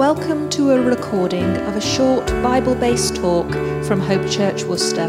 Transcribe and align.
Welcome 0.00 0.48
to 0.52 0.70
a 0.70 0.80
recording 0.80 1.44
of 1.44 1.76
a 1.76 1.80
short 1.80 2.26
Bible 2.42 2.74
based 2.74 3.16
talk 3.16 3.52
from 3.84 4.00
Hope 4.00 4.26
Church 4.30 4.64
Worcester. 4.64 5.06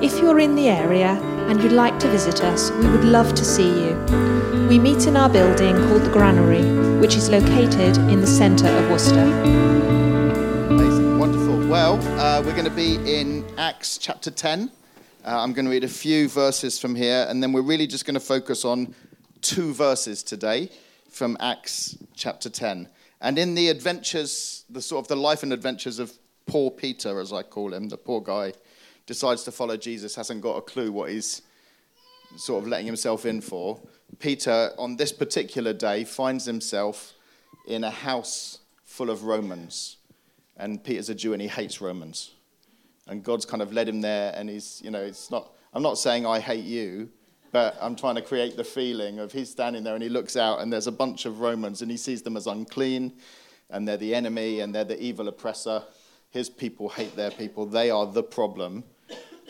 If 0.00 0.18
you're 0.18 0.38
in 0.38 0.54
the 0.54 0.70
area 0.70 1.20
and 1.50 1.62
you'd 1.62 1.72
like 1.72 1.98
to 1.98 2.08
visit 2.08 2.42
us, 2.42 2.70
we 2.70 2.88
would 2.88 3.04
love 3.04 3.34
to 3.34 3.44
see 3.44 3.68
you. 3.68 3.94
We 4.66 4.78
meet 4.78 5.06
in 5.06 5.14
our 5.14 5.28
building 5.28 5.76
called 5.76 6.04
the 6.04 6.10
Granary, 6.10 6.62
which 7.02 7.16
is 7.16 7.28
located 7.28 7.98
in 8.08 8.22
the 8.22 8.26
centre 8.26 8.66
of 8.66 8.90
Worcester. 8.90 9.30
Amazing, 10.70 11.18
wonderful. 11.18 11.68
Well, 11.68 11.96
uh, 12.18 12.40
we're 12.42 12.56
going 12.56 12.64
to 12.64 12.70
be 12.70 12.94
in 13.04 13.44
Acts 13.58 13.98
chapter 13.98 14.30
10. 14.30 14.70
Uh, 15.22 15.38
I'm 15.38 15.52
going 15.52 15.66
to 15.66 15.70
read 15.70 15.84
a 15.84 15.88
few 15.88 16.30
verses 16.30 16.78
from 16.78 16.94
here, 16.94 17.26
and 17.28 17.42
then 17.42 17.52
we're 17.52 17.60
really 17.60 17.86
just 17.86 18.06
going 18.06 18.14
to 18.14 18.20
focus 18.20 18.64
on 18.64 18.94
two 19.42 19.74
verses 19.74 20.22
today 20.22 20.70
from 21.10 21.36
Acts 21.40 21.98
chapter 22.16 22.48
10. 22.48 22.88
And 23.22 23.38
in 23.38 23.54
the 23.54 23.68
adventures, 23.68 24.64
the 24.68 24.82
sort 24.82 25.04
of 25.04 25.08
the 25.08 25.16
life 25.16 25.44
and 25.44 25.52
adventures 25.52 26.00
of 26.00 26.12
poor 26.44 26.72
Peter, 26.72 27.20
as 27.20 27.32
I 27.32 27.44
call 27.44 27.72
him, 27.72 27.88
the 27.88 27.96
poor 27.96 28.20
guy, 28.20 28.52
decides 29.06 29.44
to 29.44 29.52
follow 29.52 29.76
Jesus, 29.76 30.16
hasn't 30.16 30.42
got 30.42 30.56
a 30.56 30.60
clue 30.60 30.90
what 30.90 31.10
he's 31.10 31.42
sort 32.36 32.62
of 32.62 32.68
letting 32.68 32.86
himself 32.86 33.24
in 33.24 33.40
for. 33.40 33.80
Peter, 34.18 34.72
on 34.76 34.96
this 34.96 35.12
particular 35.12 35.72
day, 35.72 36.02
finds 36.02 36.44
himself 36.44 37.14
in 37.68 37.84
a 37.84 37.90
house 37.90 38.58
full 38.84 39.08
of 39.08 39.22
Romans. 39.22 39.98
And 40.56 40.82
Peter's 40.82 41.08
a 41.08 41.14
Jew 41.14 41.32
and 41.32 41.40
he 41.40 41.48
hates 41.48 41.80
Romans. 41.80 42.32
And 43.06 43.22
God's 43.22 43.44
kind 43.44 43.62
of 43.62 43.72
led 43.72 43.88
him 43.88 44.00
there, 44.00 44.32
and 44.34 44.48
he's, 44.48 44.80
you 44.84 44.90
know, 44.90 45.02
it's 45.02 45.30
not, 45.30 45.52
I'm 45.72 45.82
not 45.82 45.96
saying 45.96 46.26
I 46.26 46.40
hate 46.40 46.64
you, 46.64 47.08
but 47.52 47.76
I'm 47.80 47.94
trying 47.94 48.14
to 48.16 48.22
create 48.22 48.56
the 48.56 48.64
feeling 48.64 49.18
of 49.18 49.30
he's 49.30 49.50
standing 49.50 49.84
there 49.84 49.94
and 49.94 50.02
he 50.02 50.08
looks 50.08 50.36
out 50.36 50.60
and 50.60 50.72
there's 50.72 50.86
a 50.86 50.92
bunch 50.92 51.26
of 51.26 51.40
Romans 51.40 51.82
and 51.82 51.90
he 51.90 51.98
sees 51.98 52.22
them 52.22 52.36
as 52.36 52.46
unclean 52.46 53.12
and 53.70 53.86
they're 53.86 53.98
the 53.98 54.14
enemy 54.14 54.60
and 54.60 54.74
they're 54.74 54.84
the 54.84 55.00
evil 55.00 55.28
oppressor. 55.28 55.82
His 56.30 56.48
people 56.48 56.88
hate 56.88 57.14
their 57.14 57.30
people, 57.30 57.66
they 57.66 57.90
are 57.90 58.06
the 58.06 58.22
problem. 58.22 58.84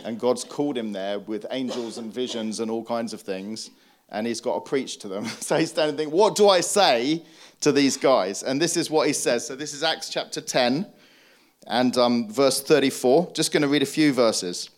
And 0.05 0.19
God's 0.19 0.43
called 0.43 0.77
him 0.77 0.93
there 0.93 1.21
with 1.21 1.47
angels 1.53 1.97
and 1.99 2.13
visions 2.13 2.59
and 2.59 2.71
all 2.71 2.85
kinds 2.85 3.13
of 3.13 3.21
things, 3.21 3.71
and 4.09 4.27
he's 4.27 4.41
got 4.41 4.55
to 4.55 4.69
preach 4.69 4.99
to 4.99 5.09
them. 5.09 5.27
So 5.41 5.57
he's 5.57 5.71
standing 5.71 5.97
thinking, 5.97 6.17
What 6.17 6.35
do 6.35 6.49
I 6.49 6.61
say 6.61 7.23
to 7.61 7.71
these 7.71 7.97
guys? 7.97 8.43
And 8.43 8.61
this 8.61 8.77
is 8.77 8.91
what 8.91 9.07
he 9.07 9.13
says. 9.13 9.47
So 9.47 9.55
this 9.55 9.75
is 9.75 9.85
Acts 9.85 10.09
chapter 10.09 10.41
10 10.41 10.87
and 11.69 11.97
um, 11.97 12.33
verse 12.33 12.61
34. 12.61 13.31
Just 13.33 13.53
going 13.53 13.63
to 13.63 13.69
read 13.69 13.83
a 13.83 13.87
few 13.87 14.13
verses. 14.13 14.71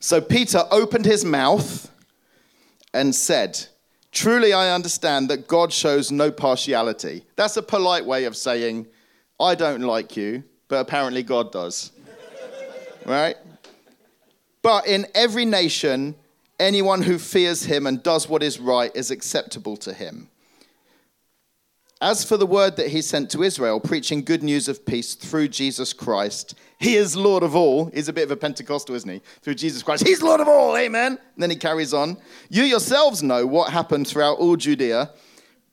So 0.00 0.20
Peter 0.20 0.62
opened 0.70 1.06
his 1.06 1.24
mouth 1.24 1.90
and 2.94 3.14
said, 3.14 3.66
Truly 4.10 4.52
I 4.52 4.74
understand 4.74 5.28
that 5.30 5.46
God 5.46 5.72
shows 5.72 6.10
no 6.10 6.30
partiality. 6.30 7.24
That's 7.36 7.56
a 7.56 7.62
polite 7.62 8.06
way 8.06 8.24
of 8.24 8.36
saying, 8.36 8.86
I 9.38 9.54
don't 9.54 9.82
like 9.82 10.16
you, 10.16 10.44
but 10.68 10.76
apparently 10.76 11.22
God 11.22 11.52
does. 11.52 11.92
right? 13.04 13.36
But 14.62 14.86
in 14.86 15.06
every 15.14 15.44
nation, 15.44 16.14
anyone 16.58 17.02
who 17.02 17.18
fears 17.18 17.64
him 17.64 17.86
and 17.86 18.02
does 18.02 18.28
what 18.28 18.42
is 18.42 18.58
right 18.58 18.90
is 18.94 19.10
acceptable 19.10 19.76
to 19.78 19.92
him. 19.92 20.28
As 22.00 22.24
for 22.24 22.36
the 22.36 22.46
word 22.46 22.76
that 22.76 22.88
he 22.88 23.02
sent 23.02 23.28
to 23.30 23.42
Israel, 23.42 23.80
preaching 23.80 24.22
good 24.22 24.44
news 24.44 24.68
of 24.68 24.86
peace 24.86 25.16
through 25.16 25.48
Jesus 25.48 25.92
Christ, 25.92 26.54
he 26.78 26.94
is 26.94 27.16
Lord 27.16 27.42
of 27.42 27.56
all. 27.56 27.86
He's 27.86 28.08
a 28.08 28.12
bit 28.12 28.22
of 28.22 28.30
a 28.30 28.36
Pentecostal, 28.36 28.94
isn't 28.94 29.10
he? 29.10 29.20
Through 29.42 29.56
Jesus 29.56 29.82
Christ, 29.82 30.06
he's 30.06 30.22
Lord 30.22 30.40
of 30.40 30.46
all, 30.46 30.76
amen. 30.76 31.18
And 31.34 31.42
then 31.42 31.50
he 31.50 31.56
carries 31.56 31.92
on. 31.92 32.16
You 32.50 32.62
yourselves 32.62 33.20
know 33.22 33.46
what 33.46 33.72
happened 33.72 34.06
throughout 34.06 34.38
all 34.38 34.54
Judea, 34.54 35.10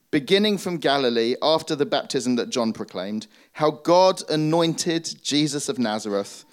beginning 0.09 0.57
from 0.57 0.77
Galilee 0.77 1.35
after 1.43 1.75
the 1.75 1.85
baptism 1.85 2.37
that 2.37 2.49
John 2.49 2.73
proclaimed, 2.73 3.27
how 3.53 3.69
God 3.69 4.23
anointed 4.27 5.17
Jesus 5.21 5.69
of 5.69 5.77
Nazareth 5.77 6.43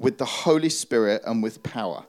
with 0.00 0.18
the 0.18 0.24
Holy 0.24 0.70
Spirit 0.70 1.22
and 1.24 1.40
with 1.40 1.62
power. 1.62 2.04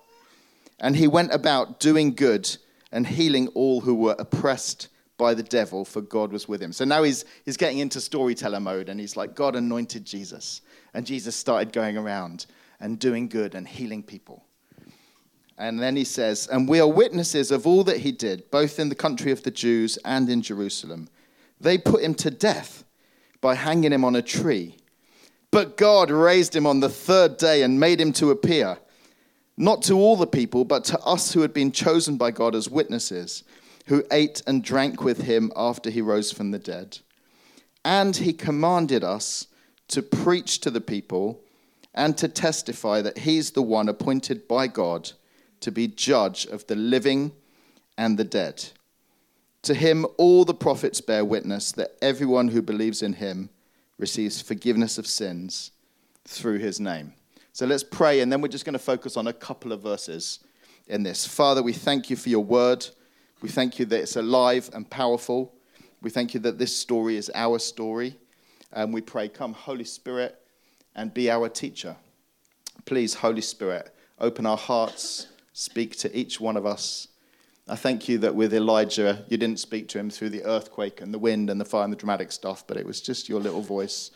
And 0.79 0.95
he 0.95 1.07
went 1.07 1.31
about 1.31 1.79
doing 1.79 2.15
good 2.15 2.57
and 2.91 3.05
healing 3.05 3.47
all 3.49 3.81
who 3.81 3.93
were 3.93 4.15
oppressed 4.17 4.87
by 5.17 5.33
the 5.33 5.43
devil, 5.43 5.85
for 5.85 6.01
God 6.01 6.31
was 6.31 6.47
with 6.47 6.61
him. 6.61 6.73
So 6.73 6.85
now 6.85 7.03
he's, 7.03 7.25
he's 7.45 7.57
getting 7.57 7.79
into 7.79 8.01
storyteller 8.01 8.59
mode, 8.59 8.89
and 8.89 8.99
he's 8.99 9.15
like, 9.15 9.35
God 9.35 9.55
anointed 9.55 10.05
Jesus. 10.05 10.61
And 10.93 11.05
Jesus 11.05 11.35
started 11.35 11.71
going 11.71 11.97
around 11.97 12.47
and 12.79 12.97
doing 12.97 13.29
good 13.29 13.55
and 13.55 13.67
healing 13.67 14.03
people. 14.03 14.43
And 15.57 15.79
then 15.79 15.95
he 15.95 16.03
says, 16.03 16.47
And 16.51 16.67
we 16.67 16.79
are 16.79 16.87
witnesses 16.87 17.51
of 17.51 17.67
all 17.67 17.83
that 17.83 17.97
he 17.97 18.11
did, 18.11 18.49
both 18.49 18.79
in 18.79 18.89
the 18.89 18.95
country 18.95 19.31
of 19.31 19.43
the 19.43 19.51
Jews 19.51 19.97
and 20.03 20.27
in 20.27 20.41
Jerusalem. 20.41 21.07
They 21.59 21.77
put 21.77 22.01
him 22.01 22.15
to 22.15 22.31
death 22.31 22.83
by 23.41 23.55
hanging 23.55 23.93
him 23.93 24.03
on 24.03 24.15
a 24.15 24.23
tree. 24.23 24.77
But 25.51 25.77
God 25.77 26.09
raised 26.09 26.55
him 26.55 26.65
on 26.65 26.79
the 26.79 26.89
third 26.89 27.37
day 27.37 27.61
and 27.61 27.79
made 27.79 28.01
him 28.01 28.13
to 28.13 28.31
appear, 28.31 28.79
not 29.57 29.83
to 29.83 29.93
all 29.93 30.15
the 30.15 30.25
people, 30.25 30.65
but 30.65 30.83
to 30.85 30.99
us 31.01 31.33
who 31.33 31.41
had 31.41 31.53
been 31.53 31.71
chosen 31.71 32.17
by 32.17 32.31
God 32.31 32.55
as 32.55 32.69
witnesses 32.69 33.43
who 33.91 34.05
ate 34.09 34.41
and 34.47 34.63
drank 34.63 35.03
with 35.03 35.23
him 35.23 35.51
after 35.53 35.89
he 35.89 36.01
rose 36.01 36.31
from 36.31 36.51
the 36.51 36.57
dead. 36.57 36.99
And 37.83 38.15
he 38.15 38.31
commanded 38.31 39.03
us 39.03 39.47
to 39.89 40.01
preach 40.01 40.61
to 40.61 40.71
the 40.71 40.79
people 40.79 41.41
and 41.93 42.17
to 42.17 42.29
testify 42.29 43.01
that 43.01 43.17
he's 43.17 43.51
the 43.51 43.61
one 43.61 43.89
appointed 43.89 44.47
by 44.47 44.67
God 44.67 45.11
to 45.59 45.73
be 45.73 45.89
judge 45.89 46.45
of 46.45 46.65
the 46.67 46.75
living 46.77 47.33
and 47.97 48.17
the 48.17 48.23
dead. 48.23 48.69
To 49.63 49.73
him, 49.73 50.05
all 50.15 50.45
the 50.45 50.53
prophets 50.53 51.01
bear 51.01 51.25
witness 51.25 51.73
that 51.73 51.97
everyone 52.01 52.47
who 52.47 52.61
believes 52.61 53.01
in 53.01 53.11
him 53.11 53.49
receives 53.97 54.41
forgiveness 54.41 54.99
of 54.99 55.05
sins 55.05 55.71
through 56.23 56.59
his 56.59 56.79
name. 56.79 57.11
So 57.51 57.65
let's 57.65 57.83
pray, 57.83 58.21
and 58.21 58.31
then 58.31 58.39
we're 58.39 58.47
just 58.47 58.63
going 58.63 58.71
to 58.71 58.79
focus 58.79 59.17
on 59.17 59.27
a 59.27 59.33
couple 59.33 59.73
of 59.73 59.81
verses 59.81 60.39
in 60.87 61.03
this. 61.03 61.27
Father, 61.27 61.61
we 61.61 61.73
thank 61.73 62.09
you 62.09 62.15
for 62.15 62.29
your 62.29 62.45
word. 62.45 62.87
We 63.41 63.49
thank 63.49 63.79
you 63.79 63.85
that 63.85 64.01
it's 64.01 64.15
alive 64.15 64.69
and 64.73 64.89
powerful. 64.89 65.55
We 66.01 66.09
thank 66.09 66.33
you 66.33 66.39
that 66.41 66.57
this 66.57 66.75
story 66.75 67.17
is 67.17 67.31
our 67.33 67.59
story. 67.59 68.17
And 68.71 68.93
we 68.93 69.01
pray, 69.01 69.27
come, 69.27 69.53
Holy 69.53 69.83
Spirit, 69.83 70.39
and 70.95 71.13
be 71.13 71.29
our 71.29 71.49
teacher. 71.49 71.95
Please, 72.85 73.15
Holy 73.15 73.41
Spirit, 73.41 73.93
open 74.19 74.45
our 74.45 74.57
hearts, 74.57 75.27
speak 75.53 75.97
to 75.97 76.17
each 76.17 76.39
one 76.39 76.55
of 76.55 76.65
us. 76.65 77.07
I 77.67 77.75
thank 77.75 78.07
you 78.07 78.17
that 78.19 78.35
with 78.35 78.53
Elijah, 78.53 79.25
you 79.27 79.37
didn't 79.37 79.59
speak 79.59 79.87
to 79.89 79.99
him 79.99 80.09
through 80.09 80.29
the 80.29 80.43
earthquake 80.43 81.01
and 81.01 81.13
the 81.13 81.19
wind 81.19 81.49
and 81.49 81.59
the 81.59 81.65
fire 81.65 81.83
and 81.83 81.93
the 81.93 81.97
dramatic 81.97 82.31
stuff, 82.31 82.65
but 82.65 82.77
it 82.77 82.85
was 82.85 83.01
just 83.01 83.29
your 83.29 83.39
little 83.39 83.61
voice 83.61 84.11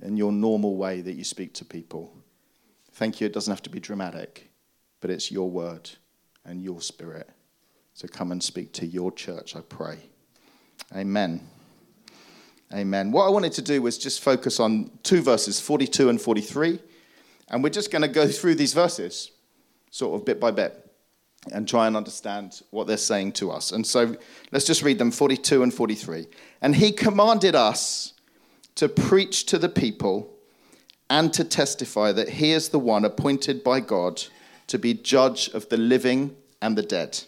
and 0.00 0.18
your 0.18 0.32
normal 0.32 0.76
way 0.76 1.00
that 1.00 1.14
you 1.14 1.24
speak 1.24 1.52
to 1.54 1.64
people. 1.64 2.12
Thank 2.92 3.20
you. 3.20 3.26
It 3.26 3.32
doesn't 3.32 3.50
have 3.50 3.62
to 3.62 3.70
be 3.70 3.80
dramatic, 3.80 4.50
but 5.00 5.10
it's 5.10 5.30
your 5.30 5.50
word 5.50 5.90
and 6.44 6.62
your 6.62 6.80
spirit. 6.80 7.30
So 7.96 8.06
come 8.06 8.30
and 8.30 8.42
speak 8.42 8.74
to 8.74 8.86
your 8.86 9.10
church, 9.10 9.56
I 9.56 9.62
pray. 9.62 9.96
Amen. 10.94 11.40
Amen. 12.70 13.10
What 13.10 13.24
I 13.24 13.30
wanted 13.30 13.52
to 13.52 13.62
do 13.62 13.80
was 13.80 13.96
just 13.96 14.22
focus 14.22 14.60
on 14.60 14.90
two 15.02 15.22
verses, 15.22 15.58
42 15.60 16.10
and 16.10 16.20
43. 16.20 16.78
And 17.48 17.64
we're 17.64 17.70
just 17.70 17.90
going 17.90 18.02
to 18.02 18.08
go 18.08 18.28
through 18.28 18.56
these 18.56 18.74
verses, 18.74 19.30
sort 19.90 20.20
of 20.20 20.26
bit 20.26 20.38
by 20.38 20.50
bit, 20.50 20.90
and 21.50 21.66
try 21.66 21.86
and 21.86 21.96
understand 21.96 22.60
what 22.68 22.86
they're 22.86 22.98
saying 22.98 23.32
to 23.32 23.50
us. 23.50 23.72
And 23.72 23.86
so 23.86 24.14
let's 24.52 24.66
just 24.66 24.82
read 24.82 24.98
them 24.98 25.10
42 25.10 25.62
and 25.62 25.72
43. 25.72 26.26
And 26.60 26.76
he 26.76 26.92
commanded 26.92 27.54
us 27.54 28.12
to 28.74 28.90
preach 28.90 29.46
to 29.46 29.56
the 29.56 29.70
people 29.70 30.34
and 31.08 31.32
to 31.32 31.44
testify 31.44 32.12
that 32.12 32.28
he 32.28 32.52
is 32.52 32.68
the 32.68 32.78
one 32.78 33.06
appointed 33.06 33.64
by 33.64 33.80
God 33.80 34.22
to 34.66 34.78
be 34.78 34.92
judge 34.92 35.48
of 35.54 35.70
the 35.70 35.78
living 35.78 36.36
and 36.60 36.76
the 36.76 36.82
dead. 36.82 37.24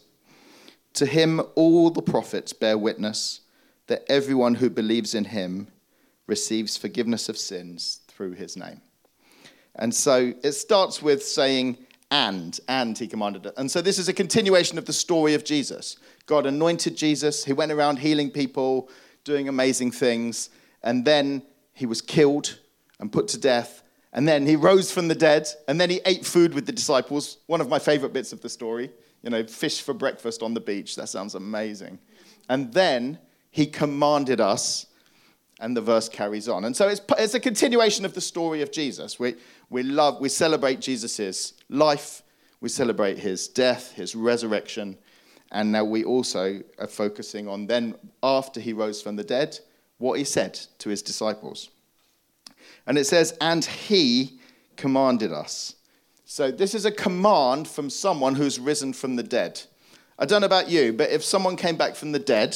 To 0.94 1.06
him, 1.06 1.40
all 1.54 1.90
the 1.90 2.02
prophets 2.02 2.52
bear 2.52 2.76
witness 2.76 3.40
that 3.86 4.04
everyone 4.08 4.56
who 4.56 4.70
believes 4.70 5.14
in 5.14 5.26
him 5.26 5.68
receives 6.26 6.76
forgiveness 6.76 7.28
of 7.28 7.38
sins 7.38 8.00
through 8.08 8.32
his 8.32 8.56
name. 8.56 8.80
And 9.76 9.94
so 9.94 10.34
it 10.42 10.52
starts 10.52 11.00
with 11.02 11.24
saying, 11.24 11.78
and, 12.10 12.58
and 12.68 12.98
he 12.98 13.06
commanded 13.06 13.46
it. 13.46 13.54
And 13.56 13.70
so 13.70 13.80
this 13.80 13.98
is 13.98 14.08
a 14.08 14.12
continuation 14.12 14.78
of 14.78 14.84
the 14.86 14.92
story 14.92 15.34
of 15.34 15.44
Jesus. 15.44 15.96
God 16.26 16.46
anointed 16.46 16.96
Jesus, 16.96 17.44
he 17.44 17.52
went 17.52 17.72
around 17.72 17.98
healing 17.98 18.30
people, 18.30 18.90
doing 19.24 19.48
amazing 19.48 19.92
things, 19.92 20.50
and 20.82 21.04
then 21.04 21.42
he 21.74 21.86
was 21.86 22.00
killed 22.00 22.58
and 22.98 23.12
put 23.12 23.28
to 23.28 23.38
death. 23.38 23.82
And 24.12 24.26
then 24.26 24.46
he 24.46 24.56
rose 24.56 24.90
from 24.90 25.08
the 25.08 25.14
dead, 25.14 25.48
and 25.68 25.80
then 25.80 25.90
he 25.90 26.00
ate 26.06 26.24
food 26.24 26.54
with 26.54 26.66
the 26.66 26.72
disciples. 26.72 27.38
One 27.46 27.60
of 27.60 27.68
my 27.68 27.78
favorite 27.78 28.12
bits 28.12 28.32
of 28.32 28.40
the 28.40 28.48
story 28.48 28.90
you 29.22 29.30
know, 29.30 29.44
fish 29.44 29.82
for 29.82 29.94
breakfast 29.94 30.42
on 30.42 30.54
the 30.54 30.60
beach. 30.60 30.96
That 30.96 31.08
sounds 31.08 31.34
amazing. 31.34 31.98
And 32.48 32.72
then 32.72 33.18
he 33.50 33.66
commanded 33.66 34.40
us, 34.40 34.86
and 35.60 35.76
the 35.76 35.80
verse 35.80 36.08
carries 36.08 36.48
on. 36.48 36.64
And 36.64 36.76
so 36.76 36.88
it's, 36.88 37.00
it's 37.18 37.34
a 37.34 37.40
continuation 37.40 38.04
of 38.04 38.14
the 38.14 38.20
story 38.20 38.62
of 38.62 38.70
Jesus. 38.70 39.18
We, 39.18 39.34
we 39.70 39.82
love, 39.82 40.20
we 40.20 40.28
celebrate 40.28 40.80
Jesus' 40.80 41.54
life, 41.68 42.22
we 42.60 42.68
celebrate 42.68 43.18
his 43.18 43.48
death, 43.48 43.92
his 43.92 44.14
resurrection, 44.14 44.96
and 45.50 45.72
now 45.72 45.84
we 45.84 46.04
also 46.04 46.60
are 46.78 46.86
focusing 46.86 47.48
on 47.48 47.66
then, 47.66 47.94
after 48.22 48.60
he 48.60 48.72
rose 48.72 49.00
from 49.00 49.16
the 49.16 49.24
dead, 49.24 49.58
what 49.98 50.18
he 50.18 50.24
said 50.24 50.54
to 50.78 50.90
his 50.90 51.02
disciples. 51.02 51.70
And 52.86 52.98
it 52.98 53.06
says, 53.06 53.36
And 53.40 53.64
he 53.64 54.38
commanded 54.76 55.32
us. 55.32 55.74
So 56.30 56.50
this 56.50 56.74
is 56.74 56.84
a 56.84 56.92
command 56.92 57.66
from 57.66 57.88
someone 57.88 58.34
who's 58.34 58.60
risen 58.60 58.92
from 58.92 59.16
the 59.16 59.22
dead. 59.22 59.62
I 60.18 60.26
don't 60.26 60.42
know 60.42 60.46
about 60.46 60.68
you, 60.68 60.92
but 60.92 61.08
if 61.08 61.24
someone 61.24 61.56
came 61.56 61.78
back 61.78 61.96
from 61.96 62.12
the 62.12 62.18
dead 62.18 62.54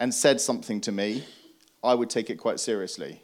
and 0.00 0.12
said 0.12 0.40
something 0.40 0.80
to 0.80 0.90
me, 0.90 1.22
I 1.84 1.94
would 1.94 2.10
take 2.10 2.30
it 2.30 2.34
quite 2.34 2.58
seriously. 2.58 3.22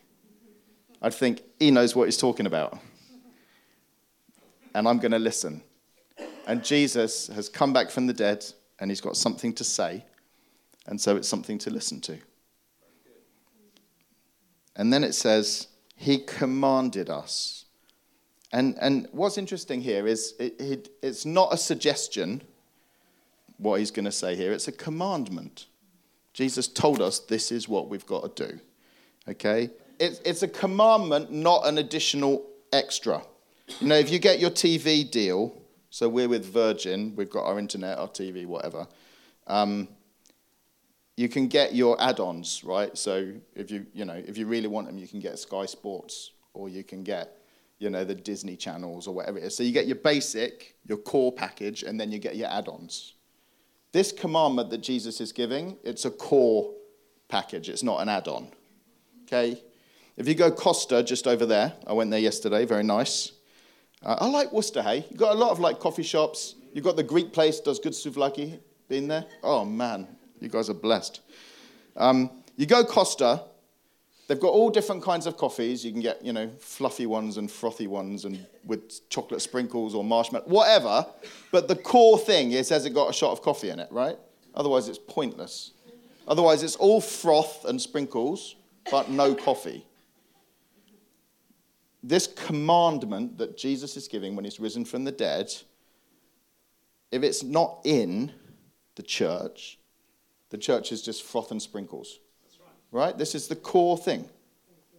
I'd 1.02 1.12
think, 1.12 1.42
he 1.58 1.72
knows 1.72 1.96
what 1.96 2.04
he's 2.04 2.18
talking 2.18 2.46
about. 2.46 2.78
And 4.76 4.86
I'm 4.86 5.00
going 5.00 5.10
to 5.10 5.18
listen. 5.18 5.60
And 6.46 6.62
Jesus 6.62 7.26
has 7.34 7.48
come 7.48 7.72
back 7.72 7.90
from 7.90 8.06
the 8.06 8.14
dead 8.14 8.44
and 8.78 8.92
he's 8.92 9.00
got 9.00 9.16
something 9.16 9.52
to 9.54 9.64
say. 9.64 10.04
And 10.86 11.00
so 11.00 11.16
it's 11.16 11.28
something 11.28 11.58
to 11.58 11.70
listen 11.70 12.00
to. 12.02 12.16
And 14.76 14.92
then 14.92 15.02
it 15.02 15.14
says, 15.14 15.66
He 15.96 16.18
commanded 16.18 17.10
us. 17.10 17.59
And, 18.52 18.76
and 18.80 19.08
what's 19.12 19.38
interesting 19.38 19.80
here 19.80 20.06
is 20.06 20.34
it, 20.38 20.60
it, 20.60 20.88
it's 21.02 21.24
not 21.24 21.52
a 21.52 21.56
suggestion, 21.56 22.42
what 23.58 23.78
he's 23.78 23.90
going 23.90 24.06
to 24.06 24.12
say 24.12 24.34
here, 24.34 24.52
it's 24.52 24.68
a 24.68 24.72
commandment. 24.72 25.66
Jesus 26.32 26.66
told 26.66 27.00
us 27.00 27.18
this 27.20 27.52
is 27.52 27.68
what 27.68 27.88
we've 27.88 28.06
got 28.06 28.36
to 28.36 28.48
do. 28.48 28.60
Okay? 29.28 29.70
It, 29.98 30.20
it's 30.24 30.42
a 30.42 30.48
commandment, 30.48 31.30
not 31.30 31.66
an 31.66 31.78
additional 31.78 32.44
extra. 32.72 33.22
You 33.80 33.88
know, 33.88 33.96
if 33.96 34.10
you 34.10 34.18
get 34.18 34.40
your 34.40 34.50
TV 34.50 35.08
deal, 35.08 35.54
so 35.90 36.08
we're 36.08 36.28
with 36.28 36.46
Virgin, 36.46 37.14
we've 37.16 37.30
got 37.30 37.44
our 37.44 37.58
internet, 37.58 37.98
our 37.98 38.08
TV, 38.08 38.46
whatever. 38.46 38.86
Um, 39.46 39.88
you 41.16 41.28
can 41.28 41.48
get 41.48 41.74
your 41.74 42.00
add-ons, 42.00 42.64
right? 42.64 42.96
So 42.96 43.32
if 43.54 43.70
you, 43.70 43.86
you 43.92 44.04
know, 44.04 44.14
if 44.14 44.38
you 44.38 44.46
really 44.46 44.68
want 44.68 44.86
them, 44.86 44.96
you 44.98 45.06
can 45.06 45.20
get 45.20 45.38
Sky 45.38 45.66
Sports, 45.66 46.30
or 46.54 46.68
you 46.68 46.82
can 46.82 47.02
get, 47.02 47.36
you 47.80 47.90
know, 47.90 48.04
the 48.04 48.14
Disney 48.14 48.56
channels 48.56 49.08
or 49.08 49.14
whatever 49.14 49.38
it 49.38 49.44
is. 49.44 49.56
So 49.56 49.64
you 49.64 49.72
get 49.72 49.86
your 49.86 49.96
basic, 49.96 50.76
your 50.86 50.98
core 50.98 51.32
package, 51.32 51.82
and 51.82 51.98
then 51.98 52.12
you 52.12 52.18
get 52.18 52.36
your 52.36 52.48
add-ons. 52.48 53.14
This 53.92 54.12
commandment 54.12 54.70
that 54.70 54.82
Jesus 54.82 55.20
is 55.20 55.32
giving, 55.32 55.76
it's 55.82 56.04
a 56.04 56.10
core 56.10 56.72
package. 57.28 57.68
It's 57.68 57.82
not 57.82 58.00
an 58.02 58.08
add-on. 58.08 58.48
Okay. 59.24 59.60
If 60.16 60.28
you 60.28 60.34
go 60.34 60.50
Costa, 60.50 61.02
just 61.02 61.26
over 61.26 61.46
there, 61.46 61.72
I 61.86 61.94
went 61.94 62.10
there 62.10 62.20
yesterday. 62.20 62.66
Very 62.66 62.82
nice. 62.82 63.32
Uh, 64.04 64.16
I 64.20 64.26
like 64.26 64.52
Worcester, 64.52 64.82
hey. 64.82 65.06
You've 65.08 65.18
got 65.18 65.34
a 65.34 65.38
lot 65.38 65.50
of 65.50 65.58
like 65.58 65.78
coffee 65.78 66.02
shops. 66.02 66.56
You've 66.74 66.84
got 66.84 66.96
the 66.96 67.02
Greek 67.02 67.32
place, 67.32 67.60
does 67.60 67.78
good 67.78 67.92
souvlaki. 67.94 68.60
Been 68.88 69.08
there? 69.08 69.24
Oh, 69.42 69.64
man. 69.64 70.06
You 70.40 70.48
guys 70.48 70.68
are 70.68 70.74
blessed. 70.74 71.20
Um, 71.96 72.30
you 72.56 72.66
go 72.66 72.84
Costa, 72.84 73.44
they've 74.30 74.40
got 74.40 74.52
all 74.52 74.70
different 74.70 75.02
kinds 75.02 75.26
of 75.26 75.36
coffees. 75.36 75.84
You 75.84 75.92
can 75.92 76.00
get, 76.00 76.24
you 76.24 76.32
know, 76.32 76.48
fluffy 76.60 77.06
ones 77.06 77.36
and 77.36 77.50
frothy 77.50 77.86
ones 77.86 78.24
and 78.24 78.46
with 78.64 79.08
chocolate 79.10 79.42
sprinkles 79.42 79.94
or 79.94 80.04
marshmallow, 80.04 80.44
whatever. 80.46 81.04
But 81.50 81.68
the 81.68 81.76
core 81.76 82.18
thing 82.18 82.52
is, 82.52 82.68
has 82.68 82.86
it 82.86 82.94
got 82.94 83.10
a 83.10 83.12
shot 83.12 83.32
of 83.32 83.42
coffee 83.42 83.70
in 83.70 83.80
it, 83.80 83.88
right? 83.90 84.16
Otherwise, 84.54 84.88
it's 84.88 84.98
pointless. 84.98 85.72
Otherwise, 86.28 86.62
it's 86.62 86.76
all 86.76 87.00
froth 87.00 87.64
and 87.64 87.80
sprinkles, 87.80 88.54
but 88.90 89.10
no 89.10 89.34
coffee 89.34 89.84
this 92.02 92.26
commandment 92.26 93.38
that 93.38 93.56
Jesus 93.56 93.96
is 93.96 94.08
giving 94.08 94.34
when 94.34 94.44
he's 94.44 94.60
risen 94.60 94.84
from 94.84 95.04
the 95.04 95.12
dead, 95.12 95.52
if 97.10 97.22
it's 97.22 97.42
not 97.42 97.80
in 97.84 98.32
the 98.94 99.02
church, 99.02 99.78
the 100.50 100.58
church 100.58 100.92
is 100.92 101.02
just 101.02 101.22
froth 101.22 101.50
and 101.50 101.60
sprinkles. 101.60 102.20
Right. 102.92 103.16
This 103.16 103.34
is 103.34 103.48
the 103.48 103.56
core 103.56 103.96
thing. 103.96 104.28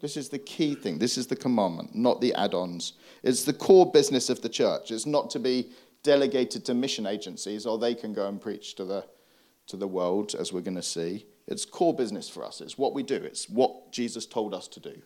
This 0.01 0.17
is 0.17 0.29
the 0.29 0.39
key 0.39 0.75
thing. 0.75 0.97
This 0.97 1.17
is 1.17 1.27
the 1.27 1.35
commandment, 1.35 1.93
not 1.93 2.21
the 2.21 2.33
add 2.33 2.55
ons. 2.55 2.93
It's 3.21 3.43
the 3.43 3.53
core 3.53 3.91
business 3.91 4.29
of 4.29 4.41
the 4.41 4.49
church. 4.49 4.89
It's 4.91 5.05
not 5.05 5.29
to 5.31 5.39
be 5.39 5.71
delegated 6.03 6.65
to 6.65 6.73
mission 6.73 7.05
agencies 7.05 7.65
or 7.65 7.77
they 7.77 7.93
can 7.93 8.13
go 8.13 8.27
and 8.27 8.41
preach 8.41 8.75
to 8.75 8.85
the, 8.85 9.05
to 9.67 9.77
the 9.77 9.87
world, 9.87 10.33
as 10.39 10.51
we're 10.51 10.61
going 10.61 10.75
to 10.75 10.81
see. 10.81 11.27
It's 11.47 11.65
core 11.65 11.93
business 11.93 12.27
for 12.27 12.43
us. 12.43 12.61
It's 12.61 12.77
what 12.77 12.93
we 12.93 13.03
do, 13.03 13.15
it's 13.15 13.47
what 13.49 13.91
Jesus 13.91 14.25
told 14.25 14.53
us 14.53 14.67
to 14.69 14.79
do. 14.79 15.01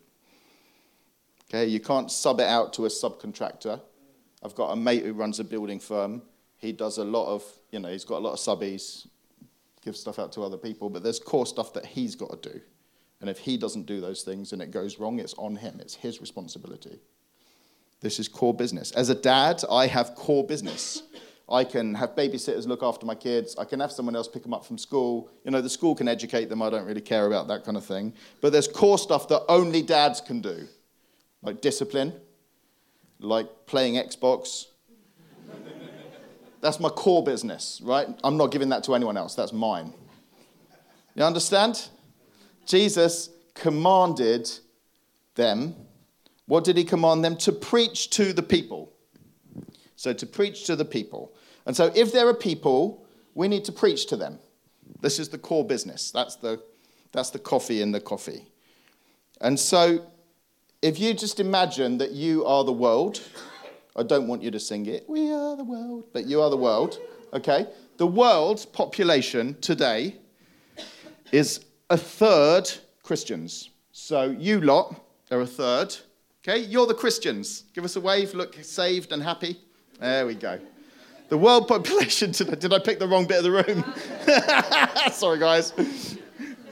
Okay, 1.50 1.66
you 1.66 1.80
can't 1.80 2.10
sub 2.10 2.40
it 2.40 2.48
out 2.48 2.74
to 2.74 2.86
a 2.86 2.90
subcontractor. 2.90 3.82
I've 4.44 4.56
got 4.56 4.72
a 4.72 4.76
mate 4.76 5.04
who 5.04 5.14
runs 5.14 5.40
a 5.40 5.44
building 5.44 5.80
firm. 5.80 6.22
He 6.58 6.72
does 6.72 6.98
a 6.98 7.04
lot 7.04 7.28
of, 7.28 7.44
you 7.72 7.80
know, 7.80 7.90
he's 7.90 8.06
got 8.06 8.18
a 8.18 8.24
lot 8.24 8.34
of 8.34 8.40
subbies, 8.40 9.08
gives 9.84 10.00
stuff 10.00 10.20
out 10.20 10.32
to 10.34 10.42
other 10.42 10.58
people, 10.58 10.90
but 10.90 11.04
there's 11.04 11.20
core 11.20 11.46
stuff 11.46 11.74
that 11.74 11.86
he's 11.86 12.16
got 12.16 12.42
to 12.42 12.54
do. 12.54 12.62
And 13.26 13.30
if 13.32 13.40
he 13.40 13.58
doesn't 13.58 13.88
do 13.88 14.02
those 14.02 14.22
things 14.22 14.54
and 14.54 14.62
it 14.62 14.70
goes 14.70 15.00
wrong, 15.00 15.18
it's 15.18 15.34
on 15.34 15.56
him. 15.56 15.80
It's 15.80 15.96
his 15.96 16.22
responsibility. 16.22 17.00
This 18.00 18.20
is 18.20 18.28
core 18.28 18.54
business. 18.54 18.92
As 18.92 19.10
a 19.10 19.16
dad, 19.16 19.64
I 19.68 19.88
have 19.88 20.14
core 20.14 20.46
business. 20.46 21.02
I 21.50 21.64
can 21.64 21.96
have 21.96 22.16
babysitters 22.16 22.68
look 22.68 22.84
after 22.84 23.04
my 23.04 23.16
kids. 23.16 23.56
I 23.58 23.66
can 23.66 23.80
have 23.80 23.92
someone 23.92 24.16
else 24.16 24.28
pick 24.28 24.44
them 24.44 24.54
up 24.54 24.64
from 24.64 24.78
school. 24.78 25.32
You 25.44 25.50
know, 25.50 25.60
the 25.60 25.72
school 25.72 25.96
can 25.96 26.08
educate 26.08 26.50
them. 26.50 26.62
I 26.62 26.70
don't 26.70 26.86
really 26.86 27.02
care 27.02 27.26
about 27.26 27.48
that 27.48 27.64
kind 27.64 27.76
of 27.76 27.84
thing. 27.84 28.14
But 28.42 28.52
there's 28.52 28.68
core 28.68 29.00
stuff 29.00 29.28
that 29.30 29.42
only 29.50 29.82
dads 29.82 30.22
can 30.22 30.40
do 30.40 30.68
like 31.42 31.62
discipline, 31.62 32.14
like 33.20 33.48
playing 33.66 33.96
Xbox. 33.96 34.66
That's 36.62 36.80
my 36.80 36.90
core 36.90 37.24
business, 37.24 37.82
right? 37.84 38.08
I'm 38.24 38.38
not 38.38 38.52
giving 38.52 38.70
that 38.70 38.84
to 38.84 38.94
anyone 38.94 39.18
else. 39.18 39.34
That's 39.34 39.52
mine. 39.52 39.96
You 41.16 41.24
understand? 41.24 41.90
Jesus 42.66 43.30
commanded 43.54 44.52
them. 45.36 45.76
What 46.46 46.64
did 46.64 46.78
he 46.78 46.84
command 46.84 47.24
them? 47.24 47.38
To 47.38 47.52
preach 47.52 48.10
to 48.12 48.34
the 48.34 48.44
people. 48.44 48.92
So, 49.96 50.14
to 50.14 50.26
preach 50.26 50.66
to 50.66 50.76
the 50.76 50.86
people. 50.86 51.34
And 51.66 51.76
so, 51.76 51.92
if 51.96 52.12
there 52.12 52.28
are 52.28 52.34
people, 52.34 53.06
we 53.34 53.48
need 53.48 53.66
to 53.66 53.72
preach 53.72 54.08
to 54.08 54.18
them. 54.18 54.40
This 55.02 55.20
is 55.20 55.30
the 55.30 55.38
core 55.38 55.66
business. 55.66 56.12
That's 56.12 56.36
the, 56.36 56.62
that's 57.12 57.30
the 57.30 57.40
coffee 57.40 57.82
in 57.82 57.92
the 57.92 58.02
coffee. 58.02 58.48
And 59.42 59.60
so, 59.60 60.06
if 60.82 61.00
you 61.00 61.14
just 61.14 61.40
imagine 61.40 61.98
that 61.98 62.12
you 62.12 62.46
are 62.46 62.64
the 62.64 62.74
world, 62.74 63.22
I 63.96 64.04
don't 64.04 64.28
want 64.28 64.44
you 64.44 64.52
to 64.52 64.60
sing 64.60 64.86
it, 64.86 65.06
we 65.08 65.32
are 65.32 65.56
the 65.56 65.64
world, 65.64 66.06
but 66.14 66.26
you 66.26 66.42
are 66.42 66.50
the 66.50 66.58
world, 66.58 67.00
okay? 67.34 67.68
The 67.98 68.08
world's 68.08 68.66
population 68.66 69.56
today 69.62 70.18
is 71.32 71.66
a 71.96 71.98
third 71.98 72.70
Christians. 73.04 73.70
So 73.94 74.24
you 74.24 74.60
lot 74.60 75.02
are 75.32 75.40
a 75.40 75.48
third, 75.48 75.96
okay? 76.44 76.58
You're 76.58 76.88
the 76.88 76.94
Christians. 76.94 77.64
Give 77.74 77.86
us 77.86 77.96
a 77.96 78.02
wave, 78.02 78.34
look 78.34 78.62
saved 78.64 79.14
and 79.14 79.24
happy. 79.24 79.62
There 80.02 80.28
we 80.28 80.36
go. 80.36 80.60
The 81.30 81.38
world 81.38 81.68
population 81.76 82.34
today, 82.34 82.56
did 82.56 82.74
I 82.74 82.80
pick 82.80 83.00
the 83.00 83.08
wrong 83.08 83.26
bit 83.26 83.38
of 83.38 83.44
the 83.46 83.52
room? 83.52 83.86
Sorry, 85.14 85.40
guys. 85.40 85.72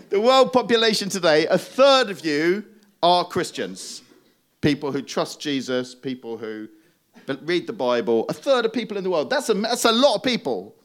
The 0.10 0.20
world 0.20 0.52
population 0.52 1.08
today, 1.08 1.48
a 1.48 1.58
third 1.58 2.10
of 2.10 2.26
you 2.26 2.66
are 3.02 3.24
Christians 3.24 4.02
people 4.60 4.92
who 4.92 5.02
trust 5.02 5.40
Jesus, 5.40 5.96
people 5.96 6.38
who 6.38 6.68
read 7.44 7.68
the 7.68 7.74
Bible, 7.74 8.26
a 8.28 8.34
third 8.34 8.66
of 8.66 8.74
people 8.74 8.98
in 8.98 9.06
the 9.06 9.10
world. 9.10 9.30
That's 9.30 9.48
a, 9.48 9.54
that's 9.54 9.86
a 9.86 9.92
lot 9.92 10.16
of 10.16 10.24
people, 10.24 10.76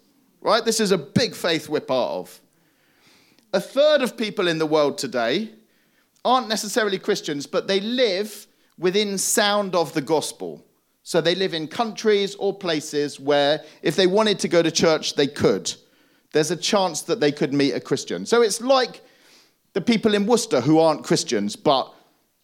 right? 0.40 0.64
This 0.64 0.78
is 0.78 0.92
a 0.92 0.98
big 0.98 1.34
faith 1.34 1.68
we're 1.68 1.80
part 1.80 2.10
of. 2.12 2.40
A 3.52 3.60
third 3.60 4.02
of 4.02 4.16
people 4.16 4.46
in 4.46 4.58
the 4.58 4.66
world 4.66 4.98
today 4.98 5.50
aren't 6.24 6.48
necessarily 6.48 6.98
Christians, 6.98 7.46
but 7.46 7.66
they 7.66 7.80
live 7.80 8.46
within 8.76 9.16
sound 9.16 9.74
of 9.74 9.94
the 9.94 10.02
gospel. 10.02 10.66
So 11.02 11.22
they 11.22 11.34
live 11.34 11.54
in 11.54 11.66
countries 11.66 12.34
or 12.34 12.52
places 12.52 13.18
where 13.18 13.64
if 13.82 13.96
they 13.96 14.06
wanted 14.06 14.38
to 14.40 14.48
go 14.48 14.62
to 14.62 14.70
church, 14.70 15.14
they 15.14 15.26
could. 15.26 15.72
There's 16.32 16.50
a 16.50 16.56
chance 16.56 17.02
that 17.02 17.20
they 17.20 17.32
could 17.32 17.54
meet 17.54 17.72
a 17.72 17.80
Christian. 17.80 18.26
So 18.26 18.42
it's 18.42 18.60
like 18.60 19.00
the 19.72 19.80
people 19.80 20.12
in 20.12 20.26
Worcester 20.26 20.60
who 20.60 20.78
aren't 20.78 21.02
Christians, 21.02 21.56
but 21.56 21.94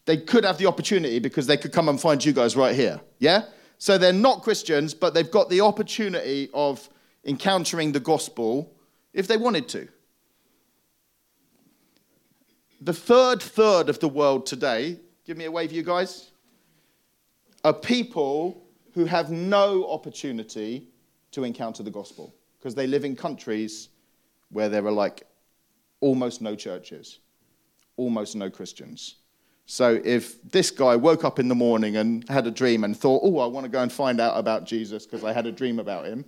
they 0.06 0.16
could 0.16 0.44
have 0.44 0.56
the 0.56 0.66
opportunity 0.66 1.18
because 1.18 1.46
they 1.46 1.58
could 1.58 1.73
come 1.73 1.90
and 1.90 2.00
find 2.00 2.25
you 2.25 2.32
guys 2.32 2.56
right 2.56 2.75
here. 2.75 2.99
Yeah? 3.18 3.42
So 3.76 3.99
they're 3.99 4.14
not 4.14 4.42
Christians, 4.42 4.94
but 4.94 5.12
they've 5.12 5.30
got 5.30 5.50
the 5.50 5.61
opportunity 5.61 6.49
of 6.54 6.88
encountering 7.26 7.92
the 7.92 8.00
gospel 8.00 8.75
if 9.12 9.26
they 9.26 9.37
wanted 9.37 9.68
to. 9.68 9.88
The 12.84 12.92
third 12.92 13.40
third 13.42 13.88
of 13.88 13.98
the 13.98 14.10
world 14.10 14.44
today, 14.44 15.00
give 15.24 15.38
me 15.38 15.46
a 15.46 15.50
wave, 15.50 15.72
you 15.72 15.82
guys, 15.82 16.32
are 17.64 17.72
people 17.72 18.62
who 18.92 19.06
have 19.06 19.30
no 19.30 19.88
opportunity 19.88 20.88
to 21.30 21.44
encounter 21.44 21.82
the 21.82 21.90
gospel 21.90 22.34
because 22.58 22.74
they 22.74 22.86
live 22.86 23.06
in 23.06 23.16
countries 23.16 23.88
where 24.50 24.68
there 24.68 24.84
are 24.84 24.92
like 24.92 25.26
almost 26.00 26.42
no 26.42 26.54
churches, 26.54 27.20
almost 27.96 28.36
no 28.36 28.50
Christians. 28.50 29.14
So 29.64 29.98
if 30.04 30.42
this 30.42 30.70
guy 30.70 30.94
woke 30.94 31.24
up 31.24 31.38
in 31.38 31.48
the 31.48 31.54
morning 31.54 31.96
and 31.96 32.28
had 32.28 32.46
a 32.46 32.50
dream 32.50 32.84
and 32.84 32.94
thought, 32.94 33.22
oh, 33.24 33.38
I 33.38 33.46
want 33.46 33.64
to 33.64 33.70
go 33.70 33.80
and 33.80 33.90
find 33.90 34.20
out 34.20 34.36
about 34.36 34.66
Jesus 34.66 35.06
because 35.06 35.24
I 35.24 35.32
had 35.32 35.46
a 35.46 35.52
dream 35.52 35.78
about 35.78 36.04
him, 36.04 36.26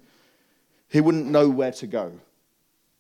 he 0.89 1.03
wouldn't 1.03 1.27
know 1.27 1.51
where 1.51 1.73
to 1.73 1.87
go. 1.87 2.13